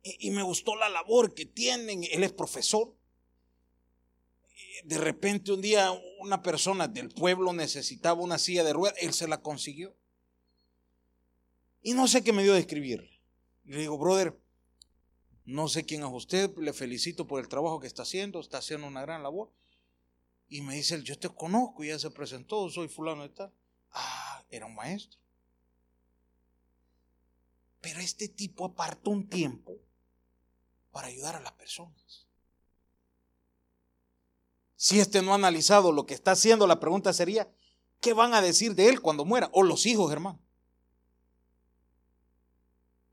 Y, 0.01 0.31
me 0.31 0.43
gustó 0.43 0.75
la 0.75 0.89
labor 0.89 1.33
que 1.33 1.45
tienen. 1.45 2.03
Él 2.11 2.23
es 2.23 2.33
profesor. 2.33 2.95
De 4.83 4.97
repente 4.97 5.51
un 5.51 5.61
día 5.61 5.91
una 6.19 6.41
persona 6.41 6.87
del 6.87 7.09
pueblo 7.09 7.53
necesitaba 7.53 8.21
una 8.21 8.37
silla 8.37 8.63
de 8.63 8.73
ruedas, 8.73 8.97
él 8.99 9.13
se 9.13 9.27
la 9.27 9.41
consiguió. 9.41 9.95
Y 11.81 11.93
no 11.93 12.07
sé 12.07 12.23
qué 12.23 12.33
me 12.33 12.43
dio 12.43 12.53
de 12.53 12.59
escribirle. 12.59 13.21
Le 13.63 13.77
digo, 13.77 13.97
brother, 13.97 14.37
no 15.45 15.67
sé 15.67 15.85
quién 15.85 16.03
es 16.03 16.09
usted, 16.11 16.55
le 16.57 16.73
felicito 16.73 17.27
por 17.27 17.39
el 17.39 17.47
trabajo 17.47 17.79
que 17.79 17.87
está 17.87 18.01
haciendo, 18.01 18.39
está 18.39 18.57
haciendo 18.57 18.87
una 18.87 19.01
gran 19.01 19.21
labor. 19.21 19.51
Y 20.49 20.61
me 20.61 20.75
dice, 20.75 21.01
yo 21.03 21.17
te 21.17 21.29
conozco, 21.29 21.83
ya 21.83 21.97
se 21.99 22.09
presentó, 22.11 22.69
soy 22.69 22.87
fulano 22.87 23.23
de 23.23 23.29
tal. 23.29 23.53
Ah, 23.91 24.43
era 24.49 24.65
un 24.65 24.75
maestro. 24.75 25.19
Pero 27.81 27.99
este 27.99 28.27
tipo 28.27 28.65
apartó 28.65 29.11
un 29.11 29.27
tiempo 29.27 29.77
para 30.91 31.07
ayudar 31.07 31.35
a 31.35 31.41
las 31.41 31.53
personas. 31.53 32.25
Si 34.75 34.99
este 34.99 35.21
no 35.21 35.31
ha 35.31 35.35
analizado 35.35 35.91
lo 35.91 36.05
que 36.05 36.15
está 36.15 36.31
haciendo, 36.31 36.65
la 36.67 36.79
pregunta 36.79 37.13
sería, 37.13 37.47
¿qué 38.01 38.13
van 38.13 38.33
a 38.33 38.41
decir 38.41 38.75
de 38.75 38.89
él 38.89 39.01
cuando 39.01 39.25
muera? 39.25 39.49
O 39.53 39.61
los 39.63 39.85
hijos, 39.85 40.11
hermano. 40.11 40.39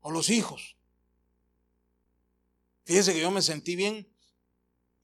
O 0.01 0.11
los 0.11 0.29
hijos. 0.29 0.75
Fíjese 2.85 3.13
que 3.13 3.21
yo 3.21 3.31
me 3.31 3.41
sentí 3.41 3.75
bien. 3.75 4.07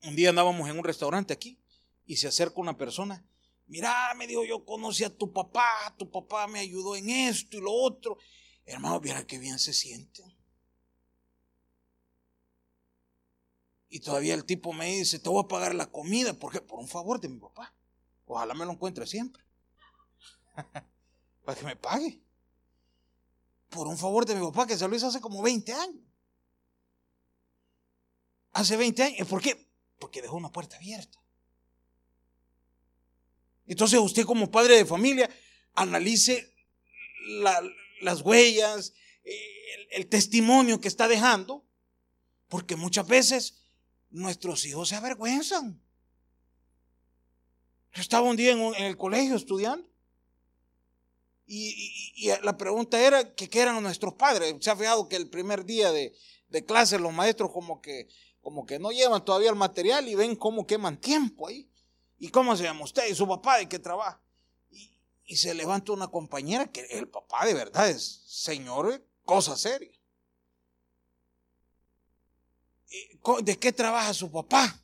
Un 0.03 0.15
día 0.15 0.29
andábamos 0.29 0.69
en 0.69 0.77
un 0.77 0.83
restaurante 0.83 1.33
aquí 1.33 1.61
y 2.05 2.17
se 2.17 2.27
acerca 2.27 2.61
una 2.61 2.77
persona. 2.77 3.25
Mira, 3.67 4.13
me 4.15 4.25
dijo, 4.25 4.43
yo 4.45 4.65
conocí 4.65 5.03
a 5.03 5.15
tu 5.15 5.31
papá, 5.31 5.93
tu 5.97 6.09
papá 6.09 6.47
me 6.47 6.59
ayudó 6.59 6.95
en 6.95 7.09
esto 7.09 7.57
y 7.57 7.61
lo 7.61 7.71
otro. 7.71 8.17
Hermano, 8.65 8.99
mira 8.99 9.25
qué 9.27 9.37
bien 9.37 9.59
se 9.59 9.73
siente. 9.73 10.23
Y 13.89 13.99
todavía 13.99 14.35
el 14.35 14.45
tipo 14.45 14.71
me 14.73 14.87
dice, 14.87 15.19
te 15.19 15.29
voy 15.29 15.43
a 15.43 15.47
pagar 15.47 15.73
la 15.75 15.91
comida, 15.91 16.33
porque 16.33 16.61
por 16.61 16.79
un 16.79 16.87
favor 16.87 17.19
de 17.19 17.29
mi 17.29 17.39
papá. 17.39 17.73
Ojalá 18.25 18.53
me 18.53 18.65
lo 18.65 18.71
encuentre 18.71 19.07
siempre. 19.07 19.43
Para 21.45 21.59
que 21.59 21.65
me 21.65 21.75
pague. 21.75 22.21
Por 23.69 23.87
un 23.87 23.97
favor 23.97 24.25
de 24.25 24.35
mi 24.35 24.45
papá 24.45 24.67
que 24.67 24.77
se 24.77 24.87
lo 24.87 24.95
hizo 24.95 25.07
hace 25.07 25.21
como 25.21 25.41
20 25.41 25.73
años. 25.73 26.08
Hace 28.59 28.75
20 28.75 29.03
años. 29.03 29.27
¿Por 29.27 29.41
qué? 29.41 29.69
Porque 29.99 30.21
dejó 30.21 30.35
una 30.35 30.51
puerta 30.51 30.75
abierta. 30.75 31.17
Entonces 33.65 33.99
usted 33.99 34.25
como 34.25 34.51
padre 34.51 34.75
de 34.75 34.85
familia 34.85 35.29
analice 35.75 36.53
las 38.01 38.21
huellas, 38.21 38.93
el, 39.23 39.87
el 39.91 40.07
testimonio 40.09 40.81
que 40.81 40.89
está 40.89 41.07
dejando, 41.07 41.65
porque 42.49 42.75
muchas 42.75 43.07
veces 43.07 43.63
nuestros 44.09 44.65
hijos 44.65 44.89
se 44.89 44.95
avergüenzan. 44.95 45.81
Yo 47.93 48.01
estaba 48.01 48.27
un 48.27 48.35
día 48.35 48.51
en, 48.51 48.75
el 48.75 48.97
colegio 48.97 49.37
estudiando 49.37 49.89
y, 51.45 52.29
la 52.43 52.57
pregunta 52.57 52.99
era 52.99 53.33
qué 53.35 53.49
eran 53.57 53.81
nuestros 53.81 54.15
padres. 54.15 54.53
Se 54.59 54.69
ha 54.69 54.75
fijado 54.75 55.07
que 55.07 55.15
el 55.15 55.29
primer 55.29 55.63
día 55.63 55.93
de, 55.93 56.13
clase 56.67 56.99
los 56.99 57.13
maestros 57.13 57.51
como 57.51 57.81
que, 57.81 58.09
como 58.41 58.65
que 58.65 58.79
no 58.79 58.91
llevan 58.91 59.23
todavía 59.23 59.49
el 59.49 59.55
material 59.55 60.07
y 60.07 60.15
ven 60.15 60.35
cómo 60.35 60.65
queman 60.65 60.99
tiempo 60.99 61.47
ahí. 61.47 61.69
¿Y 62.17 62.29
cómo 62.29 62.55
se 62.55 62.63
llama 62.63 62.83
usted 62.83 63.07
y 63.07 63.15
su 63.15 63.27
papá 63.27 63.57
de 63.57 63.69
qué 63.69 63.79
trabaja? 63.79 64.21
Y, 65.25 65.35
se 65.37 65.53
levanta 65.53 65.91
una 65.93 66.07
compañera 66.07 66.71
que 66.71 66.81
el 66.89 67.07
papá 67.07 67.45
de 67.45 67.53
verdad 67.53 67.89
es 67.89 68.23
señor, 68.25 69.05
cosa 69.23 69.55
seria. 69.55 69.97
¿De 73.43 73.59
qué 73.59 73.71
trabaja 73.71 74.13
su 74.13 74.31
papá? 74.31 74.83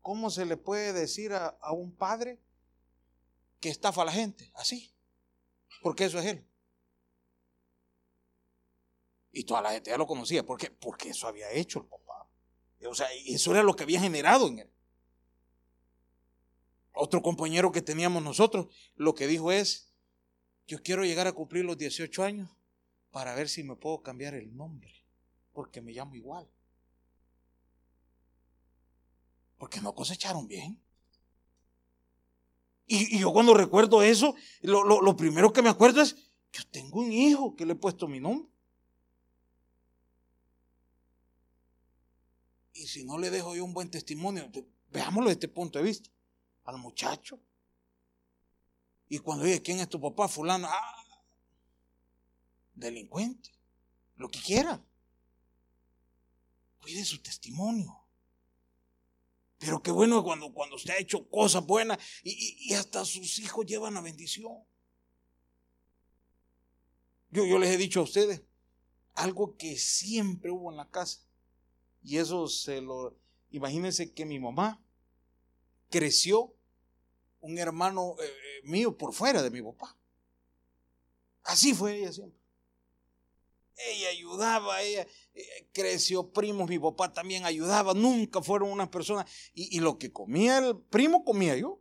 ¿Cómo 0.00 0.30
se 0.30 0.46
le 0.46 0.56
puede 0.56 0.92
decir 0.92 1.34
a, 1.34 1.72
un 1.72 1.94
padre 1.94 2.40
que 3.60 3.68
estafa 3.68 4.02
a 4.02 4.04
la 4.06 4.12
gente? 4.12 4.50
Así. 4.54 4.94
Porque 5.82 6.04
eso 6.04 6.18
es 6.18 6.24
él. 6.24 6.46
Y 9.32 9.44
toda 9.44 9.60
la 9.60 9.72
gente 9.72 9.90
ya 9.90 9.98
lo 9.98 10.06
conocía. 10.06 10.46
¿Por 10.46 10.58
qué? 10.58 10.70
Porque 10.70 11.10
eso 11.10 11.26
había 11.26 11.50
hecho 11.50 11.80
el 11.80 11.86
papá. 11.86 12.17
O 12.86 12.94
sea, 12.94 13.08
eso 13.26 13.52
era 13.52 13.62
lo 13.62 13.74
que 13.74 13.82
había 13.82 14.00
generado 14.00 14.48
en 14.48 14.60
él. 14.60 14.70
Otro 16.92 17.22
compañero 17.22 17.72
que 17.72 17.82
teníamos 17.82 18.22
nosotros, 18.22 18.66
lo 18.96 19.14
que 19.14 19.26
dijo 19.26 19.52
es, 19.52 19.92
yo 20.66 20.82
quiero 20.82 21.04
llegar 21.04 21.26
a 21.26 21.32
cumplir 21.32 21.64
los 21.64 21.78
18 21.78 22.24
años 22.24 22.50
para 23.10 23.34
ver 23.34 23.48
si 23.48 23.62
me 23.62 23.76
puedo 23.76 24.02
cambiar 24.02 24.34
el 24.34 24.54
nombre, 24.56 24.92
porque 25.52 25.80
me 25.80 25.92
llamo 25.92 26.14
igual 26.14 26.48
porque 29.58 29.80
no 29.80 29.94
cosecharon 29.94 30.46
bien. 30.46 30.80
Y, 32.86 33.18
yo 33.18 33.32
cuando 33.32 33.52
recuerdo 33.52 34.02
eso, 34.02 34.34
lo, 34.62 35.16
primero 35.16 35.52
que 35.52 35.60
me 35.60 35.68
acuerdo 35.68 36.00
es, 36.00 36.16
yo 36.52 36.62
tengo 36.70 37.00
un 37.00 37.12
hijo 37.12 37.54
que 37.54 37.66
le 37.66 37.72
he 37.72 37.76
puesto 37.76 38.08
mi 38.08 38.20
nombre. 38.20 38.48
Si 42.88 43.04
no 43.04 43.18
le 43.18 43.30
dejo 43.30 43.54
yo 43.54 43.64
un 43.64 43.74
buen 43.74 43.90
testimonio, 43.90 44.50
veámoslo 44.90 45.28
desde 45.28 45.40
este 45.40 45.48
punto 45.48 45.78
de 45.78 45.84
vista, 45.84 46.10
al 46.64 46.78
muchacho. 46.78 47.38
Y 49.08 49.18
cuando 49.18 49.44
dice, 49.44 49.62
¿quién 49.62 49.80
es 49.80 49.88
tu 49.88 50.00
papá? 50.00 50.26
Fulano, 50.26 50.68
ah, 50.70 51.04
delincuente, 52.74 53.50
lo 54.16 54.30
que 54.30 54.40
quiera. 54.40 54.82
Cuide 56.80 57.04
su 57.04 57.20
testimonio. 57.20 57.94
Pero 59.58 59.82
qué 59.82 59.90
bueno 59.90 60.24
cuando, 60.24 60.52
cuando 60.54 60.76
usted 60.76 60.94
ha 60.94 60.98
hecho 60.98 61.28
cosas 61.28 61.66
buenas 61.66 61.98
y, 62.22 62.72
hasta 62.74 63.04
sus 63.04 63.38
hijos 63.38 63.66
llevan 63.66 63.94
la 63.94 64.00
bendición. 64.00 64.64
Yo, 67.30 67.44
yo 67.44 67.58
les 67.58 67.70
he 67.70 67.76
dicho 67.76 68.00
a 68.00 68.04
ustedes 68.04 68.42
algo 69.14 69.56
que 69.56 69.76
siempre 69.76 70.50
hubo 70.50 70.70
en 70.70 70.76
la 70.78 70.88
casa. 70.88 71.27
Y 72.02 72.18
eso 72.18 72.48
se 72.48 72.80
lo... 72.80 73.16
Imagínense 73.50 74.12
que 74.12 74.24
mi 74.24 74.38
mamá 74.38 74.82
creció 75.90 76.54
un 77.40 77.58
hermano 77.58 78.16
eh, 78.20 78.24
eh, 78.24 78.60
mío 78.64 78.96
por 78.96 79.12
fuera 79.12 79.42
de 79.42 79.50
mi 79.50 79.62
papá. 79.62 79.96
Así 81.44 81.74
fue 81.74 81.96
ella 81.96 82.12
siempre. 82.12 82.38
Ella 83.76 84.08
ayudaba, 84.08 84.82
ella 84.82 85.06
eh, 85.34 85.68
creció 85.72 86.32
primos, 86.32 86.68
mi 86.68 86.78
papá 86.78 87.12
también 87.12 87.44
ayudaba, 87.44 87.94
nunca 87.94 88.42
fueron 88.42 88.70
unas 88.70 88.88
personas. 88.88 89.30
Y, 89.54 89.78
lo 89.80 89.98
que 89.98 90.12
comía 90.12 90.58
el 90.58 90.76
primo, 90.76 91.24
comía 91.24 91.56
yo. 91.56 91.80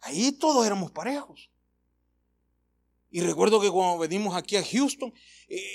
Ahí 0.00 0.32
todos 0.32 0.66
éramos 0.66 0.90
parejos. 0.90 1.50
Y 3.10 3.20
recuerdo 3.20 3.60
que 3.60 3.70
cuando 3.70 3.98
venimos 3.98 4.34
aquí 4.34 4.56
a 4.56 4.64
Houston, 4.64 5.12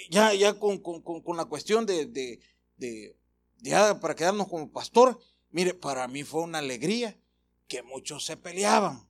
ya, 0.10 0.34
ya 0.34 0.60
con, 0.60 0.82
la 1.38 1.46
cuestión 1.46 1.86
de, 1.86 2.40
de, 2.80 3.16
para 4.02 4.16
quedarnos 4.16 4.48
como 4.48 4.72
pastor, 4.72 5.20
mire, 5.52 5.74
para 5.74 6.08
mí 6.08 6.24
fue 6.24 6.42
una 6.42 6.60
alegría 6.60 7.18
que 7.68 7.84
muchos 7.84 8.26
se 8.26 8.38
peleaban. 8.38 9.08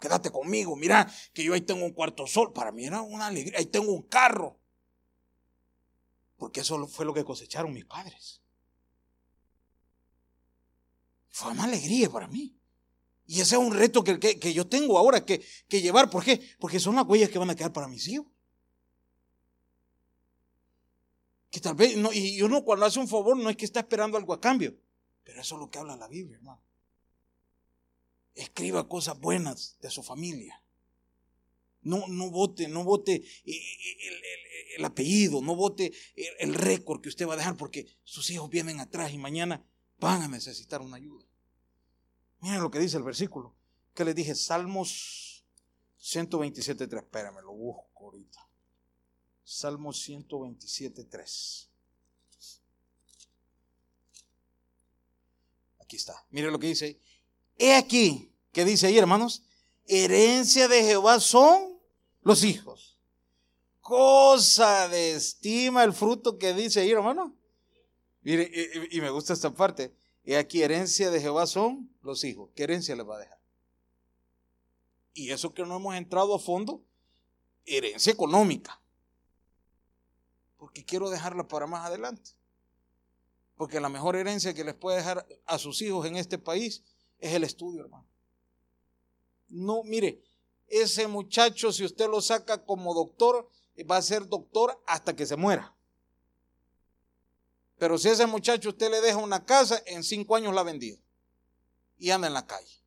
Quédate 0.00 0.30
conmigo, 0.30 0.76
mira 0.76 1.10
que 1.32 1.44
yo 1.44 1.54
ahí 1.54 1.62
tengo 1.62 1.84
un 1.84 1.92
cuarto 1.92 2.26
sol. 2.26 2.52
Para 2.52 2.72
mí 2.72 2.84
era 2.84 3.00
una 3.00 3.26
alegría, 3.26 3.58
ahí 3.58 3.66
tengo 3.66 3.92
un 3.92 4.02
carro. 4.02 4.58
Porque 6.36 6.60
eso 6.60 6.86
fue 6.88 7.06
lo 7.06 7.14
que 7.14 7.24
cosecharon 7.24 7.72
mis 7.72 7.84
padres. 7.84 8.42
Fue 11.30 11.52
una 11.52 11.64
alegría 11.64 12.10
para 12.10 12.28
mí. 12.28 12.58
Y 13.26 13.40
ese 13.40 13.54
es 13.54 13.60
un 13.60 13.72
reto 13.72 14.04
que, 14.04 14.18
que, 14.18 14.52
yo 14.52 14.66
tengo 14.66 14.98
ahora 14.98 15.24
que, 15.24 15.42
que, 15.68 15.80
llevar. 15.80 16.10
¿Por 16.10 16.22
qué? 16.22 16.40
Porque 16.58 16.78
son 16.78 16.96
las 16.96 17.06
huellas 17.06 17.30
que 17.30 17.38
van 17.38 17.48
a 17.48 17.54
quedar 17.54 17.72
para 17.72 17.88
mis 17.88 18.06
hijos. 18.08 18.26
Que 21.54 21.60
tal 21.60 21.76
vez, 21.76 21.96
no, 21.96 22.12
y 22.12 22.42
uno 22.42 22.64
cuando 22.64 22.84
hace 22.84 22.98
un 22.98 23.06
favor 23.06 23.36
no 23.36 23.48
es 23.48 23.56
que 23.56 23.64
está 23.64 23.78
esperando 23.78 24.18
algo 24.18 24.32
a 24.32 24.40
cambio. 24.40 24.76
Pero 25.22 25.40
eso 25.40 25.54
es 25.54 25.60
lo 25.60 25.70
que 25.70 25.78
habla 25.78 25.96
la 25.96 26.08
Biblia, 26.08 26.36
hermano. 26.36 26.60
Escriba 28.34 28.88
cosas 28.88 29.20
buenas 29.20 29.76
de 29.80 29.88
su 29.88 30.02
familia. 30.02 30.60
No, 31.82 32.08
no 32.08 32.28
vote, 32.32 32.66
no 32.66 32.82
vote 32.82 33.24
el, 34.76 34.84
apellido, 34.84 35.40
no 35.42 35.54
vote 35.54 35.92
el, 36.16 36.54
récord 36.54 37.00
que 37.00 37.08
usted 37.08 37.24
va 37.24 37.34
a 37.34 37.36
dejar 37.36 37.56
porque 37.56 37.86
sus 38.02 38.28
hijos 38.30 38.50
vienen 38.50 38.80
atrás 38.80 39.12
y 39.12 39.18
mañana 39.18 39.64
van 40.00 40.22
a 40.22 40.26
necesitar 40.26 40.80
una 40.80 40.96
ayuda. 40.96 41.24
Miren 42.40 42.62
lo 42.62 42.70
que 42.72 42.80
dice 42.80 42.96
el 42.96 43.04
versículo. 43.04 43.54
Que 43.94 44.04
les 44.04 44.16
dije, 44.16 44.34
Salmos 44.34 45.44
127.3. 46.00 46.96
Espérame, 46.98 47.42
lo 47.42 47.52
busco 47.52 48.06
ahorita. 48.06 48.43
Salmos 49.44 50.08
127.3. 50.08 51.68
Aquí 55.80 55.96
está. 55.96 56.26
Mire 56.30 56.50
lo 56.50 56.58
que 56.58 56.68
dice. 56.68 56.98
He 57.58 57.74
aquí, 57.74 58.32
¿qué 58.52 58.64
dice 58.64 58.86
ahí, 58.86 58.98
hermanos? 58.98 59.42
Herencia 59.86 60.66
de 60.66 60.82
Jehová 60.82 61.20
son 61.20 61.78
los 62.22 62.42
hijos. 62.42 62.98
Cosa 63.80 64.88
de 64.88 65.12
estima 65.12 65.84
el 65.84 65.92
fruto 65.92 66.38
que 66.38 66.54
dice 66.54 66.80
ahí, 66.80 66.90
hermano. 66.90 67.36
Mire, 68.22 68.50
y, 68.90 69.00
me 69.02 69.10
gusta 69.10 69.34
esta 69.34 69.52
parte. 69.52 69.94
Y 70.24 70.32
aquí 70.32 70.62
herencia 70.62 71.10
de 71.10 71.20
Jehová 71.20 71.46
son 71.46 71.94
los 72.00 72.24
hijos. 72.24 72.48
¿Qué 72.54 72.62
herencia 72.62 72.96
les 72.96 73.06
va 73.06 73.16
a 73.16 73.20
dejar? 73.20 73.38
Y 75.12 75.30
eso 75.30 75.52
que 75.52 75.66
no 75.66 75.76
hemos 75.76 75.94
entrado 75.94 76.34
a 76.34 76.38
fondo, 76.38 76.82
herencia 77.66 78.10
económica. 78.10 78.80
Porque 80.64 80.82
quiero 80.82 81.10
dejarla 81.10 81.46
para 81.46 81.66
más 81.66 81.84
adelante. 81.84 82.30
Porque 83.54 83.80
la 83.80 83.90
mejor 83.90 84.16
herencia 84.16 84.54
que 84.54 84.64
les 84.64 84.72
puede 84.74 84.96
dejar 84.96 85.26
a 85.44 85.58
sus 85.58 85.82
hijos 85.82 86.06
en 86.06 86.16
este 86.16 86.38
país 86.38 86.82
es 87.18 87.34
el 87.34 87.44
estudio, 87.44 87.82
hermano. 87.82 88.06
No, 89.50 89.82
mire, 89.84 90.22
ese 90.66 91.06
muchacho, 91.06 91.70
si 91.70 91.84
usted 91.84 92.08
lo 92.08 92.22
saca 92.22 92.64
como 92.64 92.94
doctor, 92.94 93.46
va 93.90 93.98
a 93.98 94.02
ser 94.02 94.26
doctor 94.26 94.82
hasta 94.86 95.14
que 95.14 95.26
se 95.26 95.36
muera. 95.36 95.76
Pero 97.76 97.98
si 97.98 98.08
ese 98.08 98.24
muchacho 98.24 98.70
usted 98.70 98.90
le 98.90 99.02
deja 99.02 99.18
una 99.18 99.44
casa, 99.44 99.82
en 99.84 100.02
cinco 100.02 100.34
años 100.34 100.54
la 100.54 100.62
ha 100.62 100.64
vendido. 100.64 100.96
Y 101.98 102.08
anda 102.08 102.26
en 102.26 102.32
la 102.32 102.46
calle. 102.46 102.82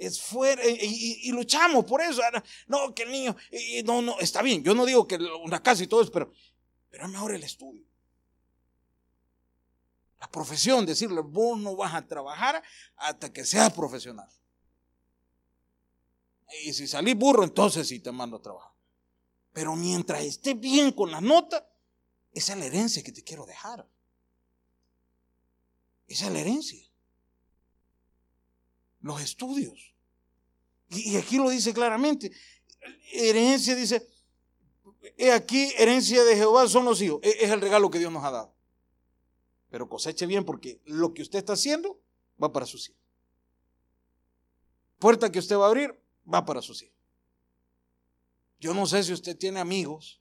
Es 0.00 0.18
fuera, 0.18 0.62
y, 0.64 1.30
luchamos 1.30 1.84
por 1.84 2.00
eso. 2.00 2.22
No, 2.66 2.94
que 2.94 3.02
el 3.02 3.12
niño, 3.12 3.36
no, 3.84 4.00
no, 4.00 4.18
está 4.18 4.40
bien. 4.40 4.64
Yo 4.64 4.74
no 4.74 4.86
digo 4.86 5.06
que 5.06 5.16
una 5.16 5.62
casa 5.62 5.82
y 5.82 5.86
todo 5.86 6.00
eso, 6.00 6.10
pero, 6.10 6.32
pero 6.88 7.04
es 7.04 7.10
mejor 7.10 7.34
el 7.34 7.44
estudio. 7.44 7.84
La 10.18 10.30
profesión, 10.30 10.86
decirle, 10.86 11.20
vos 11.20 11.58
no 11.58 11.76
vas 11.76 11.94
a 11.94 12.06
trabajar 12.06 12.62
hasta 12.96 13.30
que 13.30 13.44
seas 13.44 13.74
profesional. 13.74 14.28
Y 16.64 16.72
si 16.72 16.86
salís 16.86 17.14
burro, 17.14 17.44
entonces 17.44 17.86
sí 17.86 18.00
te 18.00 18.10
mando 18.10 18.38
a 18.38 18.42
trabajar. 18.42 18.72
Pero 19.52 19.76
mientras 19.76 20.24
esté 20.24 20.54
bien 20.54 20.92
con 20.92 21.10
la 21.10 21.20
nota, 21.20 21.70
esa 22.32 22.54
es 22.54 22.58
la 22.58 22.64
herencia 22.64 23.02
que 23.02 23.12
te 23.12 23.22
quiero 23.22 23.44
dejar. 23.44 23.86
Esa 26.06 26.26
es 26.28 26.32
la 26.32 26.40
herencia. 26.40 26.89
Los 29.00 29.20
estudios. 29.22 29.94
Y, 30.90 31.16
aquí 31.16 31.36
lo 31.36 31.50
dice 31.50 31.72
claramente. 31.72 32.30
Herencia 33.12 33.74
dice, 33.74 34.06
he 35.16 35.32
aquí, 35.32 35.72
herencia 35.78 36.24
de 36.24 36.36
Jehová 36.36 36.68
son 36.68 36.84
los 36.84 37.00
hijos. 37.00 37.20
E, 37.22 37.44
es 37.44 37.50
el 37.50 37.60
regalo 37.60 37.90
que 37.90 37.98
Dios 37.98 38.12
nos 38.12 38.24
ha 38.24 38.30
dado. 38.30 38.54
Pero 39.70 39.88
coseche 39.88 40.26
bien 40.26 40.44
porque 40.44 40.80
lo 40.84 41.14
que 41.14 41.22
usted 41.22 41.38
está 41.38 41.52
haciendo 41.52 42.00
va 42.42 42.52
para 42.52 42.66
sus 42.66 42.88
hijos. 42.88 43.00
Puerta 44.98 45.30
que 45.30 45.38
usted 45.38 45.56
va 45.56 45.66
a 45.66 45.68
abrir 45.68 45.98
va 46.32 46.44
para 46.44 46.60
sus 46.60 46.82
hijos. 46.82 46.96
Yo 48.58 48.74
no 48.74 48.86
sé 48.86 49.02
si 49.02 49.12
usted 49.12 49.36
tiene 49.36 49.58
amigos, 49.58 50.20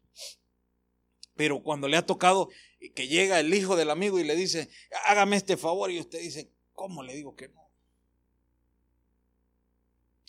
pero 1.35 1.61
cuando 1.61 1.87
le 1.87 1.97
ha 1.97 2.05
tocado 2.05 2.49
que 2.95 3.07
llega 3.07 3.39
el 3.39 3.53
hijo 3.53 3.75
del 3.75 3.89
amigo 3.89 4.19
y 4.19 4.23
le 4.23 4.35
dice, 4.35 4.69
hágame 5.05 5.35
este 5.35 5.57
favor, 5.57 5.91
y 5.91 5.99
usted 5.99 6.19
dice, 6.21 6.49
¿cómo 6.73 7.03
le 7.03 7.13
digo 7.15 7.35
que 7.35 7.49
no? 7.49 7.68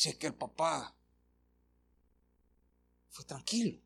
Si 0.00 0.08
es 0.08 0.16
que 0.16 0.28
el 0.28 0.34
papá 0.34 0.96
fue 3.10 3.22
tranquilo. 3.26 3.78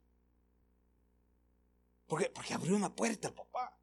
Porque, 2.06 2.30
porque 2.30 2.54
abrió 2.54 2.76
una 2.76 2.94
puerta 2.94 3.26
el 3.26 3.34
papá. 3.34 3.76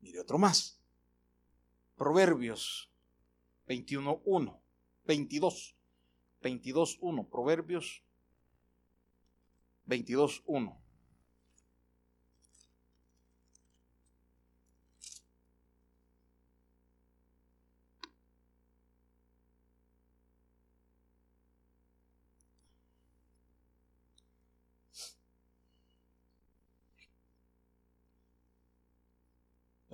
Mire 0.00 0.18
otro 0.18 0.36
más. 0.36 0.80
Proverbios 1.94 2.90
21.1. 3.68 4.60
22. 5.04 5.76
22.1. 6.42 7.30
Proverbios 7.30 8.02
22.1. 9.86 10.85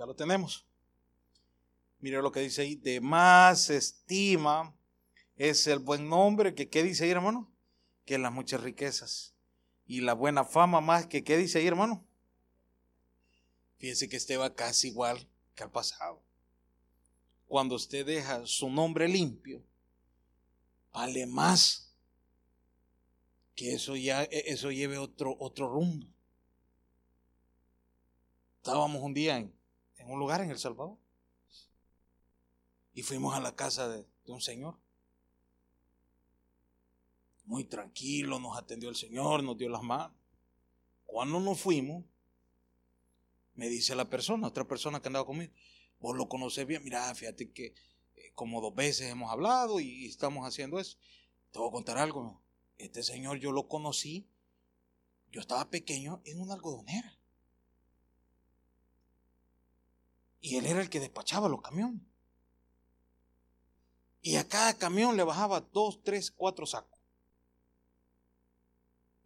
Lo 0.05 0.15
tenemos. 0.15 0.65
Mire 1.99 2.21
lo 2.21 2.31
que 2.31 2.41
dice 2.41 2.63
ahí, 2.63 2.75
de 2.75 2.99
más 2.99 3.69
estima 3.69 4.75
es 5.37 5.67
el 5.67 5.79
buen 5.79 6.09
nombre 6.09 6.53
que, 6.53 6.69
¿qué 6.69 6.83
dice 6.83 7.05
ahí, 7.05 7.11
hermano? 7.11 7.49
Que 8.05 8.17
las 8.17 8.33
muchas 8.33 8.61
riquezas. 8.61 9.33
Y 9.85 10.01
la 10.01 10.13
buena 10.13 10.43
fama 10.43 10.81
más 10.81 11.07
que, 11.07 11.23
¿qué 11.23 11.37
dice 11.37 11.59
ahí, 11.59 11.67
hermano? 11.67 12.05
Fíjense 13.77 14.09
que 14.09 14.17
este 14.17 14.37
va 14.37 14.53
casi 14.53 14.89
igual 14.89 15.27
que 15.55 15.63
al 15.63 15.71
pasado. 15.71 16.21
Cuando 17.47 17.75
usted 17.75 18.05
deja 18.05 18.45
su 18.45 18.69
nombre 18.69 19.07
limpio, 19.07 19.63
vale 20.91 21.25
más 21.25 21.93
que 23.55 23.73
eso 23.73 23.95
ya 23.95 24.23
e, 24.23 24.43
eso 24.47 24.71
lleve 24.71 24.97
otro 24.97 25.35
otro 25.39 25.69
rumbo. 25.69 26.07
Estábamos 28.57 29.01
un 29.01 29.13
día 29.13 29.37
en, 29.37 29.53
en 30.03 30.11
un 30.11 30.19
lugar 30.19 30.41
en 30.41 30.51
El 30.51 30.59
Salvador 30.59 30.97
y 32.93 33.01
fuimos 33.01 33.35
a 33.35 33.39
la 33.39 33.55
casa 33.55 33.87
de, 33.89 34.05
un 34.27 34.41
señor. 34.41 34.77
Muy 37.45 37.65
tranquilo, 37.65 38.39
nos 38.39 38.57
atendió 38.57 38.89
el 38.89 38.95
Señor, 38.95 39.43
nos 39.43 39.57
dio 39.57 39.67
las 39.67 39.81
manos. 39.81 40.15
Cuando 41.05 41.39
nos 41.39 41.59
fuimos, 41.59 42.05
me 43.55 43.67
dice 43.67 43.95
la 43.95 44.09
persona, 44.09 44.47
otra 44.47 44.65
persona 44.65 45.01
que 45.01 45.09
andaba 45.09 45.25
conmigo, 45.25 45.51
vos 45.99 46.15
lo 46.15 46.29
conoces 46.29 46.65
bien, 46.65 46.83
mira, 46.83 47.13
fíjate 47.13 47.51
que 47.51 47.73
eh, 48.15 48.31
como 48.33 48.61
dos 48.61 48.73
veces 48.73 49.11
hemos 49.11 49.31
hablado 49.31 49.79
y 49.79 50.05
estamos 50.05 50.47
haciendo 50.47 50.79
eso. 50.79 50.97
Te 51.51 51.59
voy 51.59 51.67
a 51.67 51.71
contar 51.71 51.97
algo. 51.97 52.41
Este 52.77 53.03
señor 53.03 53.37
yo 53.39 53.51
lo 53.51 53.67
conocí, 53.67 54.27
yo 55.31 55.41
estaba 55.41 55.69
pequeño 55.69 56.21
en 56.25 56.39
una 56.39 56.53
algodonera. 56.53 57.19
Y 60.43 60.57
él 60.57 60.65
era 60.65 60.81
el 60.81 60.89
que 60.89 60.99
despachaba 60.99 61.47
los 61.47 61.61
camiones. 61.61 62.01
Y 64.21 64.35
a 64.35 64.45
cada 64.45 64.77
camión 64.77 65.15
le 65.15 65.23
bajaba 65.23 65.61
dos, 65.61 66.03
tres, 66.03 66.31
cuatro 66.31 66.65
sacos. 66.65 66.99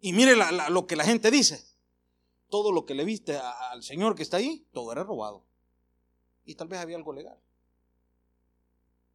Y 0.00 0.12
mire 0.12 0.36
lo 0.36 0.86
que 0.86 0.94
la 0.94 1.02
gente 1.02 1.32
dice. 1.32 1.66
Todo 2.48 2.70
lo 2.70 2.86
que 2.86 2.94
le 2.94 3.04
viste 3.04 3.36
al 3.36 3.82
señor 3.82 4.14
que 4.14 4.22
está 4.22 4.36
ahí, 4.36 4.64
todo 4.72 4.92
era 4.92 5.02
robado. 5.02 5.44
Y 6.44 6.54
tal 6.54 6.68
vez 6.68 6.78
había 6.78 6.96
algo 6.96 7.12
legal. 7.12 7.38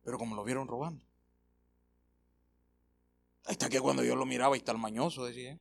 Pero 0.03 0.17
como 0.17 0.35
lo 0.35 0.43
vieron 0.43 0.67
robando. 0.67 1.05
Está 3.47 3.69
que 3.69 3.79
cuando 3.79 4.03
yo 4.03 4.17
lo 4.17 4.25
miraba 4.25 4.57
y 4.57 4.59
tal 4.59 4.77
mañoso, 4.77 5.23
decía. 5.23 5.57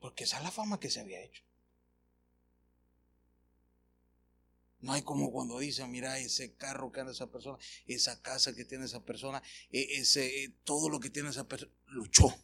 Porque 0.00 0.24
esa 0.24 0.36
es 0.36 0.42
la 0.42 0.50
fama 0.50 0.78
que 0.78 0.90
se 0.90 1.00
había 1.00 1.22
hecho. 1.22 1.42
No 4.80 4.92
hay 4.92 5.02
como 5.02 5.30
cuando 5.30 5.58
dicen, 5.58 5.90
mira 5.90 6.18
ese 6.18 6.54
carro 6.54 6.90
que 6.90 7.00
anda 7.00 7.12
esa 7.12 7.30
persona, 7.30 7.58
esa 7.86 8.20
casa 8.22 8.54
que 8.54 8.64
tiene 8.64 8.86
esa 8.86 9.04
persona, 9.04 9.42
e, 9.70 10.00
ese, 10.00 10.44
e, 10.44 10.48
todo 10.64 10.88
lo 10.88 11.00
que 11.00 11.10
tiene 11.10 11.28
esa 11.28 11.46
persona, 11.46 11.70
luchó. 11.88 12.34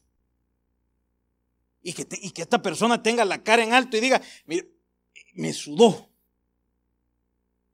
Y 1.82 1.92
que, 1.94 2.06
y 2.20 2.30
que 2.32 2.42
esta 2.42 2.60
persona 2.60 3.02
tenga 3.02 3.24
la 3.24 3.42
cara 3.42 3.62
en 3.62 3.72
alto 3.72 3.96
y 3.96 4.00
diga, 4.00 4.20
mira, 4.44 4.66
me 5.34 5.52
sudó. 5.52 6.10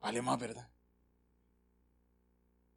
Vale 0.01 0.22
más, 0.22 0.38
¿verdad? 0.38 0.68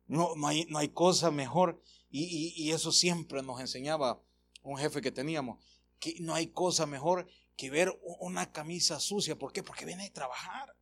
No, 0.08 0.36
no, 0.36 0.48
hay, 0.48 0.66
no 0.66 0.80
hay 0.80 0.90
cosa 0.90 1.32
mejor. 1.32 1.82
Y, 2.10 2.54
y, 2.56 2.72
eso 2.72 2.92
siempre 2.92 3.42
nos 3.42 3.60
enseñaba 3.60 4.22
un 4.64 4.78
jefe 4.78 5.02
que 5.02 5.12
teníamos, 5.12 5.64
que 6.00 6.16
no 6.22 6.34
hay 6.34 6.48
cosa 6.48 6.86
mejor 6.86 7.28
que 7.58 7.70
ver 7.70 8.00
una 8.20 8.52
camisa 8.52 9.00
sucia. 9.00 9.38
¿Por 9.38 9.52
qué? 9.52 9.64
Porque 9.64 9.86
viene 9.86 10.06
a 10.06 10.14
trabajar. 10.14 10.75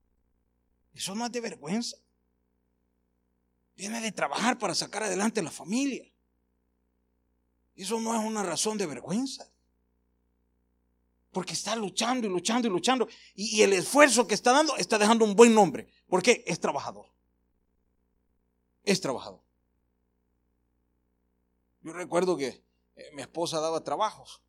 Eso 0.93 1.15
no 1.15 1.25
es 1.25 1.31
de 1.31 1.41
vergüenza. 1.41 1.97
Viene 3.75 3.99
de 4.01 4.11
trabajar 4.11 4.57
para 4.57 4.75
sacar 4.75 5.03
adelante 5.03 5.41
la 5.41 5.51
familia. 5.51 6.05
Eso 7.75 7.99
no 7.99 8.13
es 8.13 8.23
una 8.23 8.43
razón 8.43 8.77
de 8.77 8.85
vergüenza. 8.85 9.49
Porque 11.31 11.53
está 11.53 11.75
luchando 11.75 12.27
y 12.27 12.29
luchando 12.29 12.67
y 12.67 12.71
luchando. 12.71 13.07
Y, 13.33 13.63
el 13.63 13.73
esfuerzo 13.73 14.27
que 14.27 14.35
está 14.35 14.51
dando 14.51 14.77
está 14.77 14.99
dejando 14.99 15.25
un 15.25 15.35
buen 15.35 15.55
nombre. 15.55 15.87
Porque 16.07 16.43
es 16.45 16.59
trabajador. 16.59 17.07
Es 18.83 19.01
trabajador. 19.01 19.41
Yo 21.81 21.93
recuerdo 21.93 22.37
que 22.37 22.63
eh, 22.95 23.09
mi 23.13 23.23
esposa 23.23 23.59
daba 23.59 23.83
trabajos. 23.83 24.43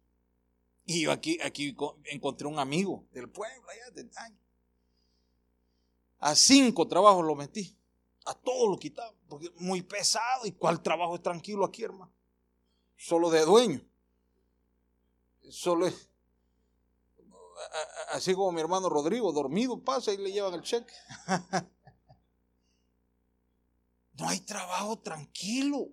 Y 0.85 1.03
yo 1.03 1.13
aquí, 1.13 1.39
aquí 1.43 1.75
encontré 2.05 2.47
un 2.47 2.59
amigo 2.59 3.07
del 3.13 3.31
pueblo, 3.31 3.67
allá 3.71 3.91
de 3.91 4.11
año. 4.17 4.44
A 6.25 6.35
cinco 6.35 6.89
trabajos 6.89 7.23
lo 7.23 7.35
metí. 7.35 7.77
A 8.25 8.33
todos 8.33 8.71
lo 8.71 8.79
quitaba. 8.79 9.13
Porque 9.29 9.51
muy 9.57 9.83
pesado. 9.83 10.47
¿Y 10.47 10.53
cuál 10.53 10.83
trabajo 10.83 11.17
es 11.17 11.23
tranquilo 11.23 11.67
aquí, 11.67 11.83
hermano? 11.83 12.11
Solo 12.97 13.29
de 13.29 13.45
dueño. 13.45 13.87
Solo 15.51 15.87
es. 15.87 16.09
Así 18.13 18.33
como 18.35 18.53
mi 18.53 18.63
hermano 18.63 18.89
Rodrigo, 18.89 19.33
dormido, 19.33 19.85
pasa 19.85 20.15
y 20.15 20.17
le 20.17 20.33
llevan 20.33 20.55
el 20.55 20.63
cheque. 20.63 20.95
no 24.15 24.27
hay 24.27 24.41
trabajo 24.41 24.99
tranquilo. 25.01 25.89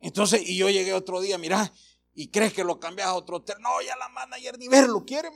Entonces, 0.00 0.42
y 0.44 0.56
yo 0.56 0.68
llegué 0.68 0.92
otro 0.94 1.20
día, 1.20 1.38
mira, 1.38 1.72
y 2.12 2.26
crees 2.26 2.52
que 2.52 2.64
lo 2.64 2.80
cambias 2.80 3.06
a 3.06 3.14
otro 3.14 3.36
hotel. 3.36 3.58
No, 3.60 3.80
ya 3.82 3.94
la 3.94 4.08
manager 4.08 4.58
ni 4.58 4.66
verlo 4.66 5.04
quiere. 5.04 5.30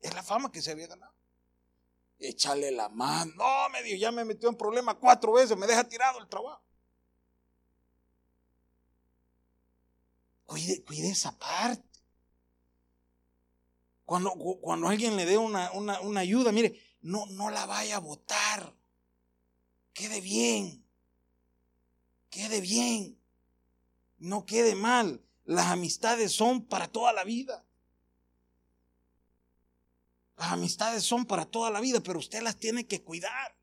Es 0.00 0.12
la 0.12 0.24
fama 0.24 0.50
que 0.50 0.60
se 0.60 0.72
había 0.72 0.88
ganado 0.88 1.21
échale 2.22 2.70
la 2.70 2.88
mano. 2.88 3.32
No, 3.36 3.68
me 3.70 3.82
dijo, 3.82 3.96
ya 3.96 4.12
me 4.12 4.24
metió 4.24 4.48
en 4.48 4.56
problema 4.56 4.94
cuatro 4.94 5.32
veces, 5.32 5.56
me 5.56 5.66
deja 5.66 5.84
tirado 5.84 6.18
el 6.18 6.28
trabajo. 6.28 6.62
Cuide, 10.46 11.08
esa 11.08 11.36
parte. 11.38 11.82
Cuando, 14.04 14.32
cuando 14.60 14.88
alguien 14.88 15.16
le 15.16 15.24
dé 15.24 15.38
una, 15.38 15.72
una, 15.72 16.20
ayuda, 16.20 16.52
mire, 16.52 16.78
no, 17.00 17.24
no 17.26 17.48
la 17.50 17.64
vaya 17.64 17.96
a 17.96 18.00
votar. 18.00 18.74
Quede 19.94 20.20
bien. 20.20 20.84
Quede 22.28 22.60
bien. 22.60 23.18
No 24.18 24.44
quede 24.44 24.74
mal. 24.74 25.24
Las 25.44 25.66
amistades 25.66 26.32
son 26.32 26.66
para 26.66 26.88
toda 26.88 27.12
la 27.12 27.24
vida. 27.24 27.64
Las 30.42 30.50
amistades 30.50 31.04
son 31.04 31.24
para 31.24 31.46
toda 31.46 31.70
la 31.70 31.80
vida, 31.80 32.00
pero 32.00 32.18
usted 32.18 32.42
las 32.42 32.58
tiene 32.58 32.84
que 32.84 33.00
cuidar. 33.00 33.56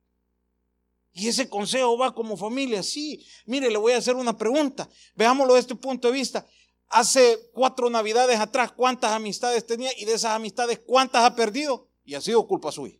Y 1.12 1.28
ese 1.28 1.50
consejo 1.50 1.98
va 1.98 2.16
como 2.16 2.38
familia, 2.38 2.84
sí. 2.84 3.28
Mire, 3.46 3.70
le 3.70 3.78
voy 3.78 3.92
a 3.92 3.98
hacer 3.98 4.16
una 4.16 4.38
pregunta. 4.38 4.90
Veámoslo 5.14 5.56
desde 5.56 5.74
este 5.74 5.76
punto 5.76 6.08
de 6.08 6.14
vista. 6.14 6.48
Hace 6.88 7.52
cuatro 7.52 7.90
navidades 7.90 8.40
atrás, 8.40 8.72
¿cuántas 8.72 9.12
amistades 9.12 9.66
tenía? 9.66 9.92
Y 9.98 10.06
de 10.06 10.14
esas 10.14 10.32
amistades, 10.32 10.80
¿cuántas 10.80 11.26
ha 11.26 11.36
perdido? 11.36 11.90
Y 12.06 12.16
ha 12.16 12.22
sido 12.22 12.48
culpa 12.48 12.72
suya. 12.72 12.98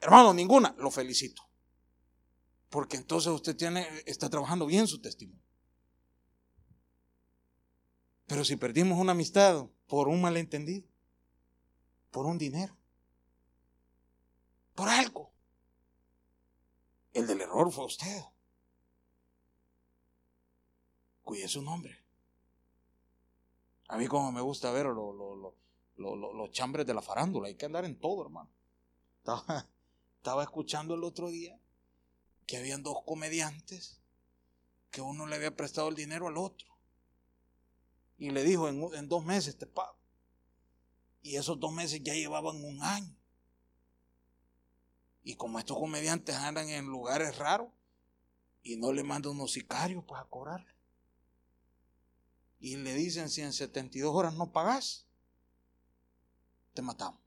Hermano, 0.00 0.32
ninguna. 0.32 0.74
Lo 0.78 0.90
felicito. 0.90 1.42
Porque 2.70 2.96
entonces 2.96 3.30
usted 3.30 3.54
tiene, 3.54 3.86
está 4.06 4.30
trabajando 4.30 4.64
bien 4.64 4.86
su 4.86 5.02
testimonio. 5.02 5.44
Pero 8.26 8.42
si 8.42 8.56
perdimos 8.56 8.98
una 8.98 9.12
amistad 9.12 9.66
por 9.86 10.08
un 10.08 10.22
malentendido, 10.22 10.93
por 12.14 12.26
un 12.26 12.38
dinero, 12.38 12.72
por 14.76 14.88
algo, 14.88 15.32
el 17.12 17.26
del 17.26 17.40
error 17.40 17.72
fue 17.72 17.86
usted. 17.86 18.22
Cuide 21.24 21.48
su 21.48 21.60
nombre. 21.60 21.98
A 23.88 23.98
mí 23.98 24.06
como 24.06 24.30
me 24.30 24.40
gusta 24.40 24.70
ver 24.70 24.86
los 24.86 26.50
chambres 26.52 26.86
de 26.86 26.94
la 26.94 27.02
farándula, 27.02 27.48
hay 27.48 27.56
que 27.56 27.66
andar 27.66 27.84
en 27.84 27.98
todo, 27.98 28.22
hermano. 28.22 28.50
Estaba, 29.18 29.68
estaba 30.18 30.44
escuchando 30.44 30.94
el 30.94 31.02
otro 31.02 31.30
día 31.30 31.58
que 32.46 32.58
habían 32.58 32.84
dos 32.84 32.98
comediantes 33.04 34.00
que 34.92 35.00
uno 35.00 35.26
le 35.26 35.34
había 35.34 35.56
prestado 35.56 35.88
el 35.88 35.96
dinero 35.96 36.28
al 36.28 36.36
otro. 36.36 36.68
Y 38.18 38.30
le 38.30 38.44
dijo, 38.44 38.68
en, 38.68 38.80
en 38.94 39.08
dos 39.08 39.24
meses 39.24 39.58
te 39.58 39.66
pago. 39.66 40.03
Y 41.24 41.36
esos 41.36 41.58
dos 41.58 41.72
meses 41.72 42.02
ya 42.02 42.12
llevaban 42.12 42.62
un 42.62 42.82
año. 42.82 43.16
Y 45.22 45.36
como 45.36 45.58
estos 45.58 45.78
comediantes 45.78 46.36
andan 46.36 46.68
en 46.68 46.84
lugares 46.84 47.38
raros 47.38 47.68
y 48.62 48.76
no 48.76 48.92
le 48.92 49.02
mandan 49.04 49.32
unos 49.32 49.52
sicarios 49.52 50.04
para 50.04 50.26
cobrarle. 50.26 50.70
Y 52.60 52.76
le 52.76 52.92
dicen, 52.92 53.30
si 53.30 53.40
en 53.40 53.54
72 53.54 54.14
horas 54.14 54.34
no 54.34 54.52
pagas, 54.52 55.06
te 56.74 56.82
matamos. 56.82 57.22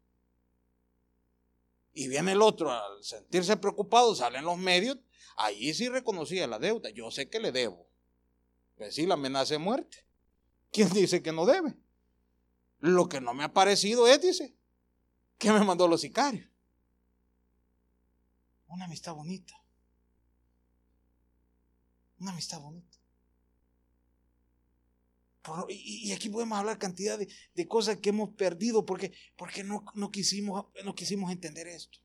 Y 1.91 2.07
viene 2.07 2.33
el 2.33 2.43
otro, 2.43 2.71
al 2.71 3.03
sentirse 3.03 3.57
preocupado, 3.57 4.13
salen 4.13 4.45
los 4.45 4.59
medios, 4.59 4.99
ahí 5.37 5.73
sí 5.73 5.89
reconocía 5.89 6.45
la 6.45 6.59
deuda. 6.59 6.91
Yo 6.91 7.09
sé 7.09 7.29
que 7.31 7.39
le 7.39 7.51
debo. 7.51 7.89
Pues 8.75 8.93
sí, 8.93 9.07
la 9.07 9.15
amenaza 9.15 9.55
de 9.55 9.57
muerte. 9.57 10.05
¿Quién 10.71 10.89
dice 10.93 11.23
que 11.23 11.31
no 11.31 11.47
debe? 11.47 11.75
Lo 12.79 13.09
que 13.09 13.21
no 13.21 13.33
me 13.33 13.43
ha 13.43 13.53
parecido 13.53 14.07
es, 14.07 14.21
dice, 14.21 14.55
que 15.37 15.51
me 15.51 15.63
mandó 15.63 15.87
los 15.87 16.01
sicarios. 16.01 16.47
Una 18.67 18.85
amistad 18.85 19.13
bonita. 19.13 19.53
Una 22.19 22.31
amistad 22.31 22.59
bonita. 22.59 22.97
y, 25.69 26.11
aquí 26.11 26.29
podemos 26.29 26.57
hablar 26.57 26.77
cantidad 26.77 27.17
de, 27.17 27.67
cosas 27.67 27.97
que 27.97 28.09
hemos 28.09 28.31
perdido 28.35 28.85
porque, 28.85 29.13
porque 29.37 29.63
no, 29.63 29.85
no, 29.93 30.11
quisimos, 30.11 30.65
no 30.83 30.93
quisimos 30.93 31.31
entender 31.31 31.67
esto. 31.67 31.99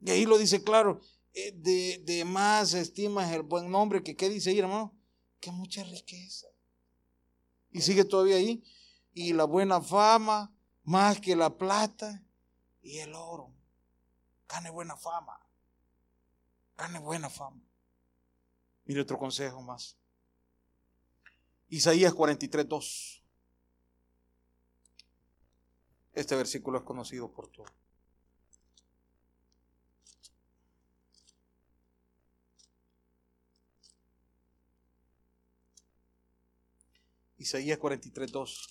Y 0.00 0.10
ahí 0.10 0.24
lo 0.24 0.38
dice 0.38 0.64
claro, 0.64 1.00
eh, 1.32 1.52
de, 1.52 2.02
de 2.04 2.24
más 2.24 2.74
estimas 2.74 3.32
el 3.32 3.42
buen 3.42 3.70
nombre 3.70 4.02
que, 4.02 4.16
¿qué 4.16 4.28
dice 4.28 4.50
ahí, 4.50 4.58
hermano? 4.58 4.98
Que 5.38 5.52
mucha 5.52 5.84
riqueza. 5.84 6.48
Y 7.70 7.80
sigue 7.82 8.04
todavía 8.04 8.36
ahí. 8.36 8.62
Y 9.12 9.32
la 9.32 9.44
buena 9.44 9.80
fama, 9.80 10.52
más 10.84 11.20
que 11.20 11.36
la 11.36 11.56
plata 11.56 12.22
y 12.82 12.98
el 12.98 13.14
oro. 13.14 13.52
Gane 14.48 14.70
buena 14.70 14.96
fama. 14.96 15.38
Gane 16.76 16.98
buena 16.98 17.30
fama. 17.30 17.62
Mire 18.84 19.02
otro 19.02 19.18
consejo 19.18 19.62
más. 19.62 19.96
Isaías 21.68 22.12
43, 22.12 22.68
2. 22.68 23.24
Este 26.12 26.34
versículo 26.34 26.78
es 26.78 26.84
conocido 26.84 27.30
por 27.30 27.48
todos. 27.48 27.70
Isaías 37.40 37.78
43, 37.78 38.30
2. 38.30 38.68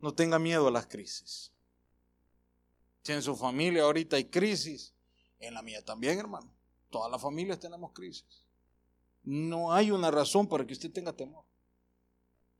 No 0.00 0.14
tenga 0.14 0.38
miedo 0.38 0.68
a 0.68 0.70
las 0.70 0.86
crisis. 0.86 1.52
Si 3.02 3.12
en 3.12 3.20
su 3.20 3.36
familia 3.36 3.82
ahorita 3.82 4.16
hay 4.16 4.24
crisis, 4.24 4.94
en 5.38 5.52
la 5.52 5.60
mía 5.60 5.84
también, 5.84 6.18
hermano. 6.18 6.50
Todas 6.88 7.10
las 7.10 7.20
familias 7.20 7.60
tenemos 7.60 7.92
crisis. 7.92 8.46
No 9.22 9.74
hay 9.74 9.90
una 9.90 10.10
razón 10.10 10.48
para 10.48 10.66
que 10.66 10.72
usted 10.72 10.90
tenga 10.90 11.12
temor. 11.12 11.44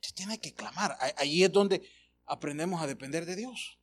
Usted 0.02 0.14
tiene 0.14 0.38
que 0.38 0.52
clamar. 0.52 0.94
Ahí 1.16 1.42
es 1.42 1.50
donde 1.50 1.88
aprendemos 2.26 2.82
a 2.82 2.86
depender 2.86 3.24
de 3.24 3.36
Dios. 3.36 3.78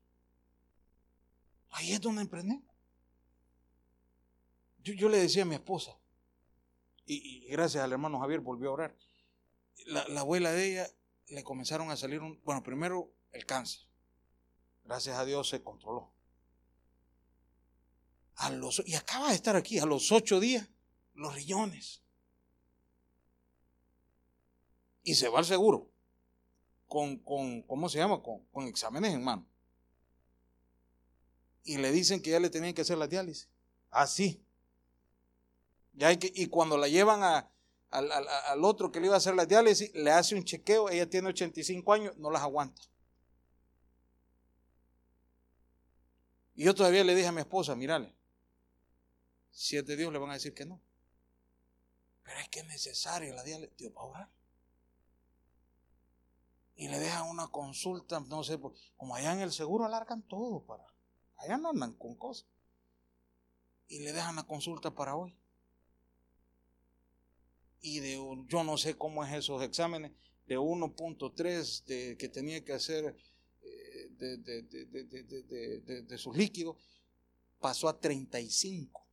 Ahí 1.71 1.91
es 1.91 2.01
donde 2.01 2.21
aprendemos. 2.21 2.72
Yo, 4.83 5.09
le 5.09 5.17
decía 5.17 5.43
a 5.43 5.45
mi 5.45 5.55
esposa, 5.55 5.97
y, 7.05 7.47
gracias 7.47 7.83
al 7.83 7.91
hermano 7.91 8.19
Javier 8.19 8.41
volvió 8.41 8.69
a 8.69 8.73
orar, 8.73 8.97
la, 9.85 10.07
la 10.09 10.21
abuela 10.21 10.51
de 10.51 10.71
ella 10.71 10.89
le 11.27 11.43
comenzaron 11.43 11.89
a 11.89 11.97
salir 11.97 12.21
un, 12.21 12.41
bueno, 12.43 12.63
primero 12.63 13.13
el 13.31 13.45
cáncer. 13.45 13.81
Gracias 14.83 15.17
a 15.17 15.25
Dios 15.25 15.49
se 15.49 15.63
controló. 15.63 16.13
A 18.35 18.49
los, 18.49 18.83
y 18.85 18.95
acaba 18.95 19.29
de 19.29 19.35
estar 19.35 19.55
aquí, 19.55 19.79
a 19.79 19.85
los 19.85 20.11
ocho 20.11 20.39
días, 20.39 20.69
los 21.13 21.33
riñones. 21.33 22.03
Y 25.03 25.15
se 25.15 25.29
va 25.29 25.39
al 25.39 25.45
seguro. 25.45 25.91
Con, 26.87 27.17
con 27.17 27.63
¿cómo 27.63 27.89
se 27.89 27.97
llama? 27.97 28.21
Con, 28.21 28.45
con, 28.47 28.67
exámenes 28.67 29.13
en 29.13 29.23
mano. 29.23 29.47
Y 31.63 31.77
le 31.77 31.91
dicen 31.91 32.21
que 32.21 32.31
ya 32.31 32.39
le 32.39 32.49
tenían 32.49 32.73
que 32.73 32.81
hacer 32.81 32.97
la 32.97 33.07
diálisis. 33.07 33.49
Así. 33.89 34.42
Y 35.95 36.47
cuando 36.47 36.77
la 36.77 36.87
llevan 36.87 37.23
al, 37.91 38.63
otro 38.63 38.91
que 38.91 38.99
le 38.99 39.07
iba 39.07 39.15
a 39.15 39.19
hacer 39.19 39.35
la 39.35 39.45
diálisis, 39.45 39.93
le 39.93 40.11
hace 40.11 40.35
un 40.35 40.43
chequeo, 40.43 40.89
ella 40.89 41.09
tiene 41.09 41.29
85 41.29 41.93
años, 41.93 42.17
no 42.17 42.31
las 42.31 42.41
aguanta. 42.41 42.81
Y 46.55 46.65
yo 46.65 46.75
todavía 46.75 47.03
le 47.03 47.15
dije 47.15 47.27
a 47.27 47.31
mi 47.31 47.41
esposa, 47.41 47.75
mírale, 47.75 48.13
si 49.51 49.77
es 49.77 49.85
de 49.85 49.95
Dios 49.95 50.11
le 50.11 50.19
van 50.19 50.31
a 50.31 50.33
decir 50.33 50.53
que 50.53 50.65
no. 50.65 50.81
Pero 52.23 52.39
es 52.39 52.49
que 52.49 52.59
es 52.61 52.65
necesario 52.65 53.33
la 53.33 53.43
diálisis, 53.43 53.75
Dios 53.77 53.93
va 53.95 54.01
a 54.01 54.05
orar. 54.05 54.29
Y 56.75 56.87
le 56.87 56.97
dejan 56.99 57.29
una 57.29 57.47
consulta, 57.47 58.19
no 58.19 58.43
sé, 58.43 58.59
como 58.97 59.15
allá 59.15 59.33
en 59.33 59.41
el 59.41 59.51
seguro 59.51 59.85
alargan 59.85 60.23
todo 60.23 60.65
para, 60.65 60.83
allá 61.37 61.57
no 61.57 61.69
andan 61.69 61.93
con 61.93 62.15
cosas. 62.15 62.47
Y 63.87 63.99
le 63.99 64.11
dejan 64.11 64.35
la 64.35 64.43
consulta 64.43 64.91
para 64.91 65.15
hoy. 65.15 65.37
Y 67.83 67.99
de 67.99 68.13
yo 68.47 68.63
no 68.63 68.77
sé 68.77 68.97
cómo 68.97 69.23
es 69.23 69.33
esos 69.33 69.61
exámenes, 69.61 70.11
de 70.47 70.57
1.3 70.57 71.85
de, 71.85 72.17
que 72.17 72.29
tenía 72.29 72.65
que 72.65 72.73
hacer 72.73 73.15
de, 74.17 76.17
sus 76.17 76.35
líquidos, 76.35 76.77
pasó 77.59 77.87
a 77.87 77.99
35. 77.99 79.05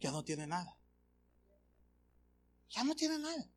Ya 0.00 0.10
no 0.10 0.24
tiene 0.24 0.46
nada. 0.46 0.76
Ya 2.70 2.84
no 2.84 2.94
tiene 2.94 3.18
nada. 3.18 3.50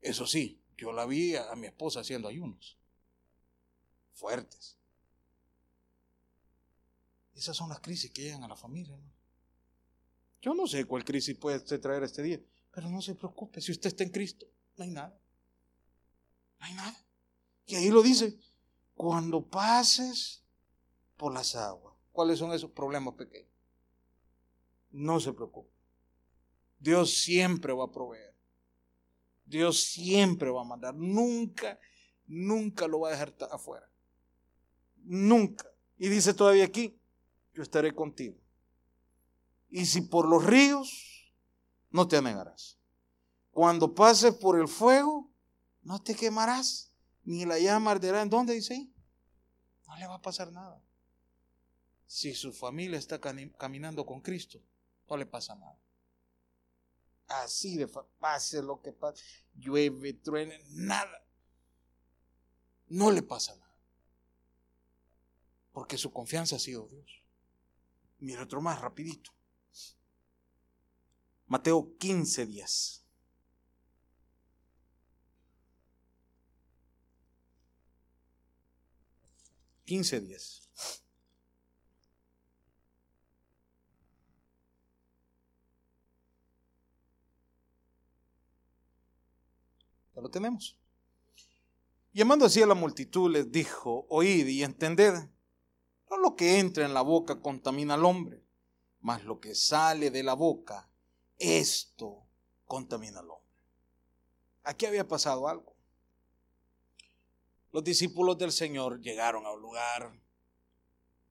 Eso 0.00 0.26
sí, 0.26 0.62
yo 0.76 0.92
la 0.92 1.06
vi 1.06 1.34
a, 1.34 1.54
mi 1.56 1.66
esposa 1.66 2.00
haciendo 2.00 2.28
ayunos. 2.28 2.78
Fuertes. 4.14 4.76
Esas 7.34 7.56
son 7.56 7.68
las 7.68 7.80
crisis 7.80 8.10
que 8.10 8.22
llegan 8.22 8.44
a 8.44 8.48
la 8.48 8.56
familia. 8.56 8.98
Yo 10.40 10.54
no 10.54 10.66
sé 10.66 10.84
cuál 10.84 11.04
crisis 11.04 11.36
puede 11.36 11.60
traer 11.60 12.02
este 12.02 12.22
día, 12.22 12.40
pero 12.72 12.88
no 12.88 13.02
se 13.02 13.14
preocupe, 13.14 13.60
si 13.60 13.72
usted 13.72 13.88
está 13.88 14.04
en 14.04 14.10
Cristo, 14.10 14.46
no 14.76 14.84
hay 14.84 14.90
nada. 14.90 15.18
No 16.60 16.66
hay 16.66 16.74
nada. 16.74 16.96
Y 17.66 17.74
ahí 17.74 17.90
lo 17.90 18.02
dice, 18.02 18.38
cuando 18.94 19.44
pases 19.44 20.42
por 21.18 21.34
las 21.34 21.54
aguas. 21.54 21.94
¿Cuáles 22.12 22.38
son 22.38 22.52
esos 22.52 22.70
problemas 22.70 23.14
pequeños? 23.14 23.52
No 24.90 25.20
se 25.20 25.32
preocupe. 25.32 25.70
Dios 26.78 27.12
siempre 27.12 27.72
va 27.72 27.84
a 27.84 27.92
proveer. 27.92 28.34
Dios 29.44 29.82
siempre 29.82 30.50
va 30.50 30.62
a 30.62 30.64
mandar. 30.64 30.94
Nunca, 30.94 31.78
nunca 32.26 32.86
lo 32.86 33.00
va 33.00 33.08
a 33.08 33.12
dejar 33.12 33.34
afuera. 33.50 33.90
Nunca. 35.04 35.68
Y 35.98 36.08
dice 36.08 36.32
todavía 36.34 36.64
aquí, 36.64 36.98
yo 37.52 37.62
estaré 37.62 37.94
contigo. 37.94 38.36
Y 39.70 39.86
si 39.86 40.02
por 40.02 40.28
los 40.28 40.44
ríos, 40.44 41.32
no 41.90 42.08
te 42.08 42.16
anegarás. 42.16 42.78
Cuando 43.50 43.94
pases 43.94 44.34
por 44.34 44.58
el 44.58 44.68
fuego, 44.68 45.30
no 45.82 46.02
te 46.02 46.14
quemarás, 46.14 46.92
ni 47.24 47.44
la 47.44 47.58
llama 47.58 47.90
arderá. 47.90 48.22
¿En 48.22 48.30
dónde 48.30 48.54
dice 48.54 48.74
ahí? 48.74 48.94
No 49.86 49.96
le 49.96 50.06
va 50.06 50.14
a 50.14 50.22
pasar 50.22 50.52
nada. 50.52 50.82
Si 52.06 52.34
su 52.34 52.52
familia 52.52 52.98
está 52.98 53.20
caminando 53.20 54.06
con 54.06 54.20
Cristo, 54.20 54.62
no 55.08 55.16
le 55.16 55.26
pasa 55.26 55.54
nada. 55.54 55.78
Así 57.26 57.76
de 57.76 57.88
pase 58.18 58.62
lo 58.62 58.80
que 58.80 58.92
pase, 58.92 59.22
llueve, 59.54 60.14
truene, 60.14 60.58
nada. 60.70 61.26
No 62.86 63.10
le 63.10 63.22
pasa 63.22 63.54
nada. 63.56 63.78
Porque 65.72 65.98
su 65.98 66.10
confianza 66.10 66.56
ha 66.56 66.58
sido 66.58 66.88
Dios. 66.88 67.22
Mira 68.20 68.42
otro 68.42 68.62
más, 68.62 68.80
rapidito. 68.80 69.30
Mateo 71.48 71.96
15, 71.98 72.46
10. 72.46 73.04
Quince 79.86 80.20
días. 80.20 80.68
Ya 90.14 90.20
lo 90.20 90.28
tenemos. 90.30 90.78
Llamando 92.12 92.44
así 92.44 92.60
a 92.60 92.66
la 92.66 92.74
multitud, 92.74 93.30
les 93.30 93.50
dijo, 93.50 94.06
oíd 94.10 94.46
y 94.46 94.62
entended, 94.62 95.14
no 96.10 96.18
lo 96.18 96.36
que 96.36 96.58
entra 96.58 96.84
en 96.84 96.92
la 96.92 97.00
boca 97.00 97.40
contamina 97.40 97.94
al 97.94 98.04
hombre, 98.04 98.44
mas 99.00 99.24
lo 99.24 99.40
que 99.40 99.54
sale 99.54 100.10
de 100.10 100.22
la 100.22 100.34
boca, 100.34 100.87
esto 101.38 102.26
contamina 102.66 103.20
al 103.20 103.30
hombre. 103.30 103.62
Aquí 104.64 104.86
había 104.86 105.06
pasado 105.06 105.48
algo. 105.48 105.74
Los 107.72 107.84
discípulos 107.84 108.38
del 108.38 108.52
Señor 108.52 109.00
llegaron 109.00 109.46
a 109.46 109.52
un 109.52 109.60
lugar, 109.60 110.12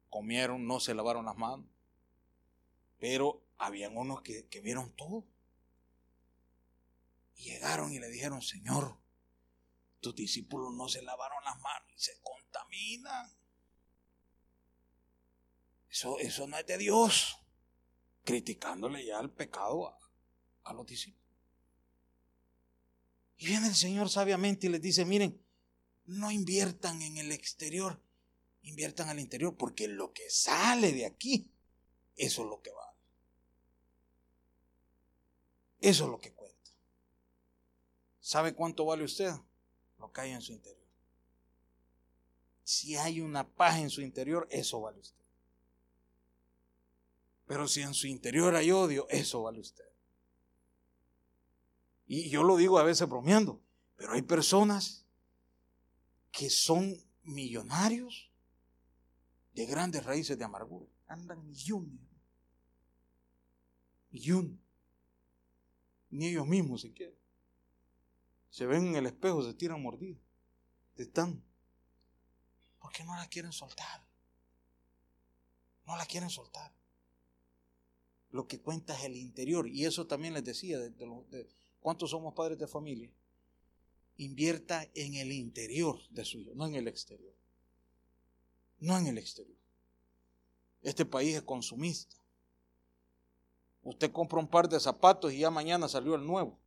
comieron, 0.09 0.65
no 0.65 0.79
se 0.79 0.93
lavaron 0.93 1.25
las 1.25 1.35
manos, 1.35 1.67
pero 2.99 3.43
habían 3.57 3.97
unos 3.97 4.21
que, 4.21 4.47
que 4.47 4.61
vieron 4.61 4.91
todo. 4.95 5.25
Y 7.35 7.43
llegaron 7.45 7.91
y 7.91 7.99
le 7.99 8.07
dijeron, 8.09 8.41
Señor, 8.41 8.97
tus 9.99 10.15
discípulos 10.15 10.73
no 10.73 10.87
se 10.87 11.01
lavaron 11.01 11.43
las 11.43 11.59
manos 11.59 11.89
y 11.95 11.99
se 11.99 12.19
contaminan. 12.21 13.31
Eso, 15.89 16.19
eso 16.19 16.47
no 16.47 16.57
es 16.57 16.65
de 16.65 16.77
Dios. 16.77 17.37
Criticándole 18.27 19.05
ya 19.05 19.21
el 19.21 19.29
pecado 19.29 19.87
a, 19.87 19.97
a 20.65 20.73
los 20.73 20.85
discípulos. 20.85 21.25
Y 23.37 23.45
viene 23.45 23.67
el 23.67 23.75
Señor 23.75 24.09
sabiamente 24.09 24.67
y 24.67 24.69
les 24.69 24.81
dice, 24.81 25.05
miren, 25.05 25.41
no 26.07 26.29
inviertan 26.29 27.01
en 27.01 27.15
el 27.15 27.31
exterior, 27.31 28.01
inviertan 28.63 29.07
al 29.07 29.21
interior, 29.21 29.55
porque 29.55 29.87
lo 29.87 30.11
que 30.11 30.29
sale 30.29 30.91
de 30.91 31.05
aquí, 31.05 31.49
eso 32.17 32.43
es 32.43 32.49
lo 32.49 32.61
que 32.61 32.71
vale. 32.71 32.97
Eso 35.79 36.03
es 36.03 36.09
lo 36.09 36.19
que 36.19 36.33
cuenta. 36.33 36.71
¿Sabe 38.19 38.53
cuánto 38.53 38.83
vale 38.83 39.05
usted? 39.05 39.31
Lo 39.99 40.11
que 40.11 40.19
hay 40.19 40.31
en 40.31 40.41
su 40.41 40.51
interior. 40.51 40.85
Si 42.65 42.97
hay 42.97 43.21
una 43.21 43.47
paz 43.47 43.77
en 43.77 43.89
su 43.89 44.01
interior, 44.01 44.49
eso 44.51 44.81
vale 44.81 44.99
usted. 44.99 45.26
Pero 47.47 47.67
si 47.67 47.81
en 47.81 47.93
su 47.93 48.07
interior 48.07 48.55
hay 48.55 48.71
odio, 48.71 49.07
eso 49.09 49.41
vale 49.41 49.59
usted. 49.59 49.85
Y 52.05 52.29
yo 52.29 52.43
lo 52.43 52.57
digo 52.57 52.77
a 52.77 52.83
veces 52.83 53.09
bromeando, 53.09 53.61
pero 53.95 54.13
hay 54.13 54.21
personas 54.21 55.05
que 56.31 56.49
son 56.49 56.95
millonarios 57.23 58.31
de 59.53 59.65
grandes 59.65 60.05
raíces 60.05 60.37
de 60.37 60.45
amargura. 60.45 60.87
Andan 61.07 61.43
millones. 61.45 61.99
Millones. 64.11 64.59
Ni 66.09 66.27
ellos 66.27 66.45
mismos 66.45 66.81
siquiera 66.81 67.17
se 68.57 68.65
ven 68.65 68.87
en 68.87 68.95
el 68.95 69.05
espejo, 69.05 69.43
se 69.43 69.53
tiran 69.53 69.81
mordidos. 69.81 70.19
Están. 70.95 71.43
¿Por 72.79 72.91
qué 72.91 73.03
no 73.03 73.15
la 73.15 73.27
quieren 73.27 73.51
soltar? 73.51 74.03
No 75.85 75.95
la 75.95 76.07
quieren 76.07 76.31
soltar. 76.31 76.73
Lo 78.31 78.47
que 78.47 78.59
cuenta 78.59 78.97
es 78.97 79.05
el 79.05 79.15
interior. 79.15 79.67
Y 79.67 79.85
eso 79.85 80.07
también 80.07 80.33
les 80.33 80.43
decía, 80.43 80.79
de, 80.79 80.89
de, 80.89 81.47
¿cuántos 81.79 82.11
somos 82.11 82.33
padres 82.33 82.57
de 82.57 82.67
familia? 82.67 83.11
Invierta 84.17 84.87
en 84.93 85.15
el 85.15 85.31
interior 85.31 85.99
de 86.09 86.25
su 86.25 86.39
hijo, 86.39 86.51
no 86.55 86.65
en 86.65 86.75
el 86.75 86.87
exterior. 86.87 87.33
No 88.79 88.97
en 88.97 89.07
el 89.07 89.17
exterior. 89.17 89.57
Este 90.81 91.05
país 91.05 91.35
es 91.35 91.41
consumista. 91.41 92.15
Usted 93.83 94.11
compra 94.11 94.39
un 94.39 94.47
par 94.47 94.67
de 94.67 94.79
zapatos 94.79 95.31
y 95.31 95.39
ya 95.39 95.49
mañana 95.49 95.87
salió 95.87 96.15
el 96.15 96.25
nuevo 96.25 96.59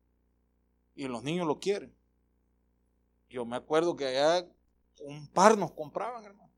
y 0.94 1.08
los 1.08 1.22
niños 1.22 1.46
lo 1.46 1.58
quieren. 1.58 1.94
Yo 3.28 3.44
me 3.44 3.56
acuerdo 3.56 3.96
que 3.96 4.06
allá 4.06 4.46
un 5.00 5.26
par 5.28 5.56
nos 5.56 5.72
compraban, 5.72 6.24
hermano. 6.24 6.50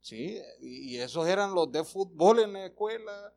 Sí, 0.00 0.40
y 0.60 0.96
esos 0.96 1.26
eran 1.26 1.54
los 1.54 1.70
de 1.72 1.84
fútbol 1.84 2.40
en 2.40 2.52
la 2.52 2.66
escuela, 2.66 3.34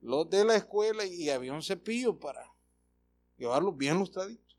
los 0.00 0.28
de 0.30 0.44
la 0.44 0.56
escuela, 0.56 1.04
y 1.04 1.30
había 1.30 1.52
un 1.52 1.62
cepillo 1.62 2.18
para 2.18 2.50
llevarlos 3.36 3.76
bien 3.76 3.98
lustraditos. 3.98 4.56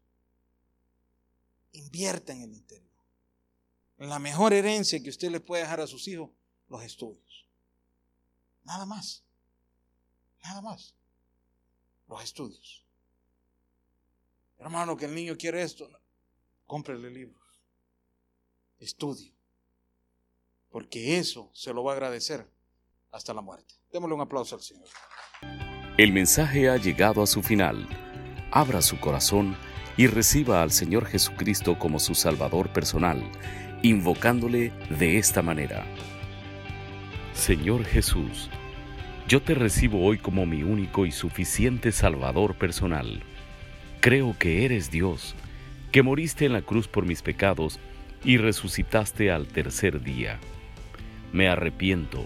Invierta 1.74 2.34
en 2.34 2.44
el 2.44 2.54
interior. 2.54 2.92
La 3.98 4.20
mejor 4.20 4.54
herencia 4.54 5.02
que 5.02 5.10
usted 5.10 5.30
le 5.30 5.40
puede 5.40 5.64
dejar 5.64 5.80
a 5.80 5.88
sus 5.88 6.08
hijos, 6.08 6.32
los 6.68 6.84
estudios. 6.84 7.46
Nada 8.64 8.86
más. 8.86 9.24
Nada 10.44 10.62
más. 10.62 10.96
Los 12.08 12.24
estudios. 12.24 12.84
Hermano, 14.58 14.96
que 14.96 15.06
el 15.06 15.16
niño 15.16 15.36
quiere 15.38 15.64
esto, 15.64 15.90
cómprele 16.68 17.10
libros, 17.10 17.42
estudio, 18.80 19.34
porque 20.70 21.18
eso 21.18 21.50
se 21.54 21.74
lo 21.74 21.84
va 21.84 21.94
a 21.94 21.96
agradecer 21.96 22.48
hasta 23.10 23.34
la 23.34 23.42
muerte. 23.42 23.81
Démosle 23.92 24.16
un 24.16 24.22
aplauso 24.22 24.56
al 24.56 24.62
Señor. 24.62 24.86
El 25.98 26.14
mensaje 26.14 26.70
ha 26.70 26.78
llegado 26.78 27.22
a 27.22 27.28
su 27.28 27.42
final. 27.42 27.88
Abra 28.52 28.82
su 28.82 29.00
corazón 29.00 29.56
y 29.98 30.08
reciba 30.08 30.62
al 30.62 30.72
Señor 30.72 31.06
Jesucristo 31.06 31.78
como 31.78 32.00
su 32.00 32.16
Salvador 32.16 32.70
personal, 32.70 33.22
invocándole 33.82 34.72
de 34.90 35.18
esta 35.18 35.42
manera. 35.42 35.86
Señor 37.34 37.86
Jesús, 37.86 38.50
yo 39.28 39.42
te 39.42 39.54
recibo 39.54 40.06
hoy 40.06 40.18
como 40.18 40.46
mi 40.46 40.64
único 40.64 41.06
y 41.06 41.12
suficiente 41.12 41.92
Salvador 41.92 42.56
personal 42.56 43.24
Creo 44.02 44.36
que 44.40 44.66
eres 44.66 44.90
Dios, 44.90 45.36
que 45.92 46.02
moriste 46.02 46.46
en 46.46 46.54
la 46.54 46.64
cruz 46.64 46.88
por 46.88 47.06
mis 47.06 47.22
pecados 47.22 47.80
y 48.24 48.38
resucitaste 48.38 49.30
al 49.30 49.46
tercer 49.46 50.02
día. 50.02 50.40
Me 51.32 51.48
arrepiento, 51.48 52.26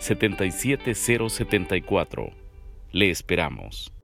77074. 0.00 2.32
Le 2.92 3.10
esperamos. 3.10 3.95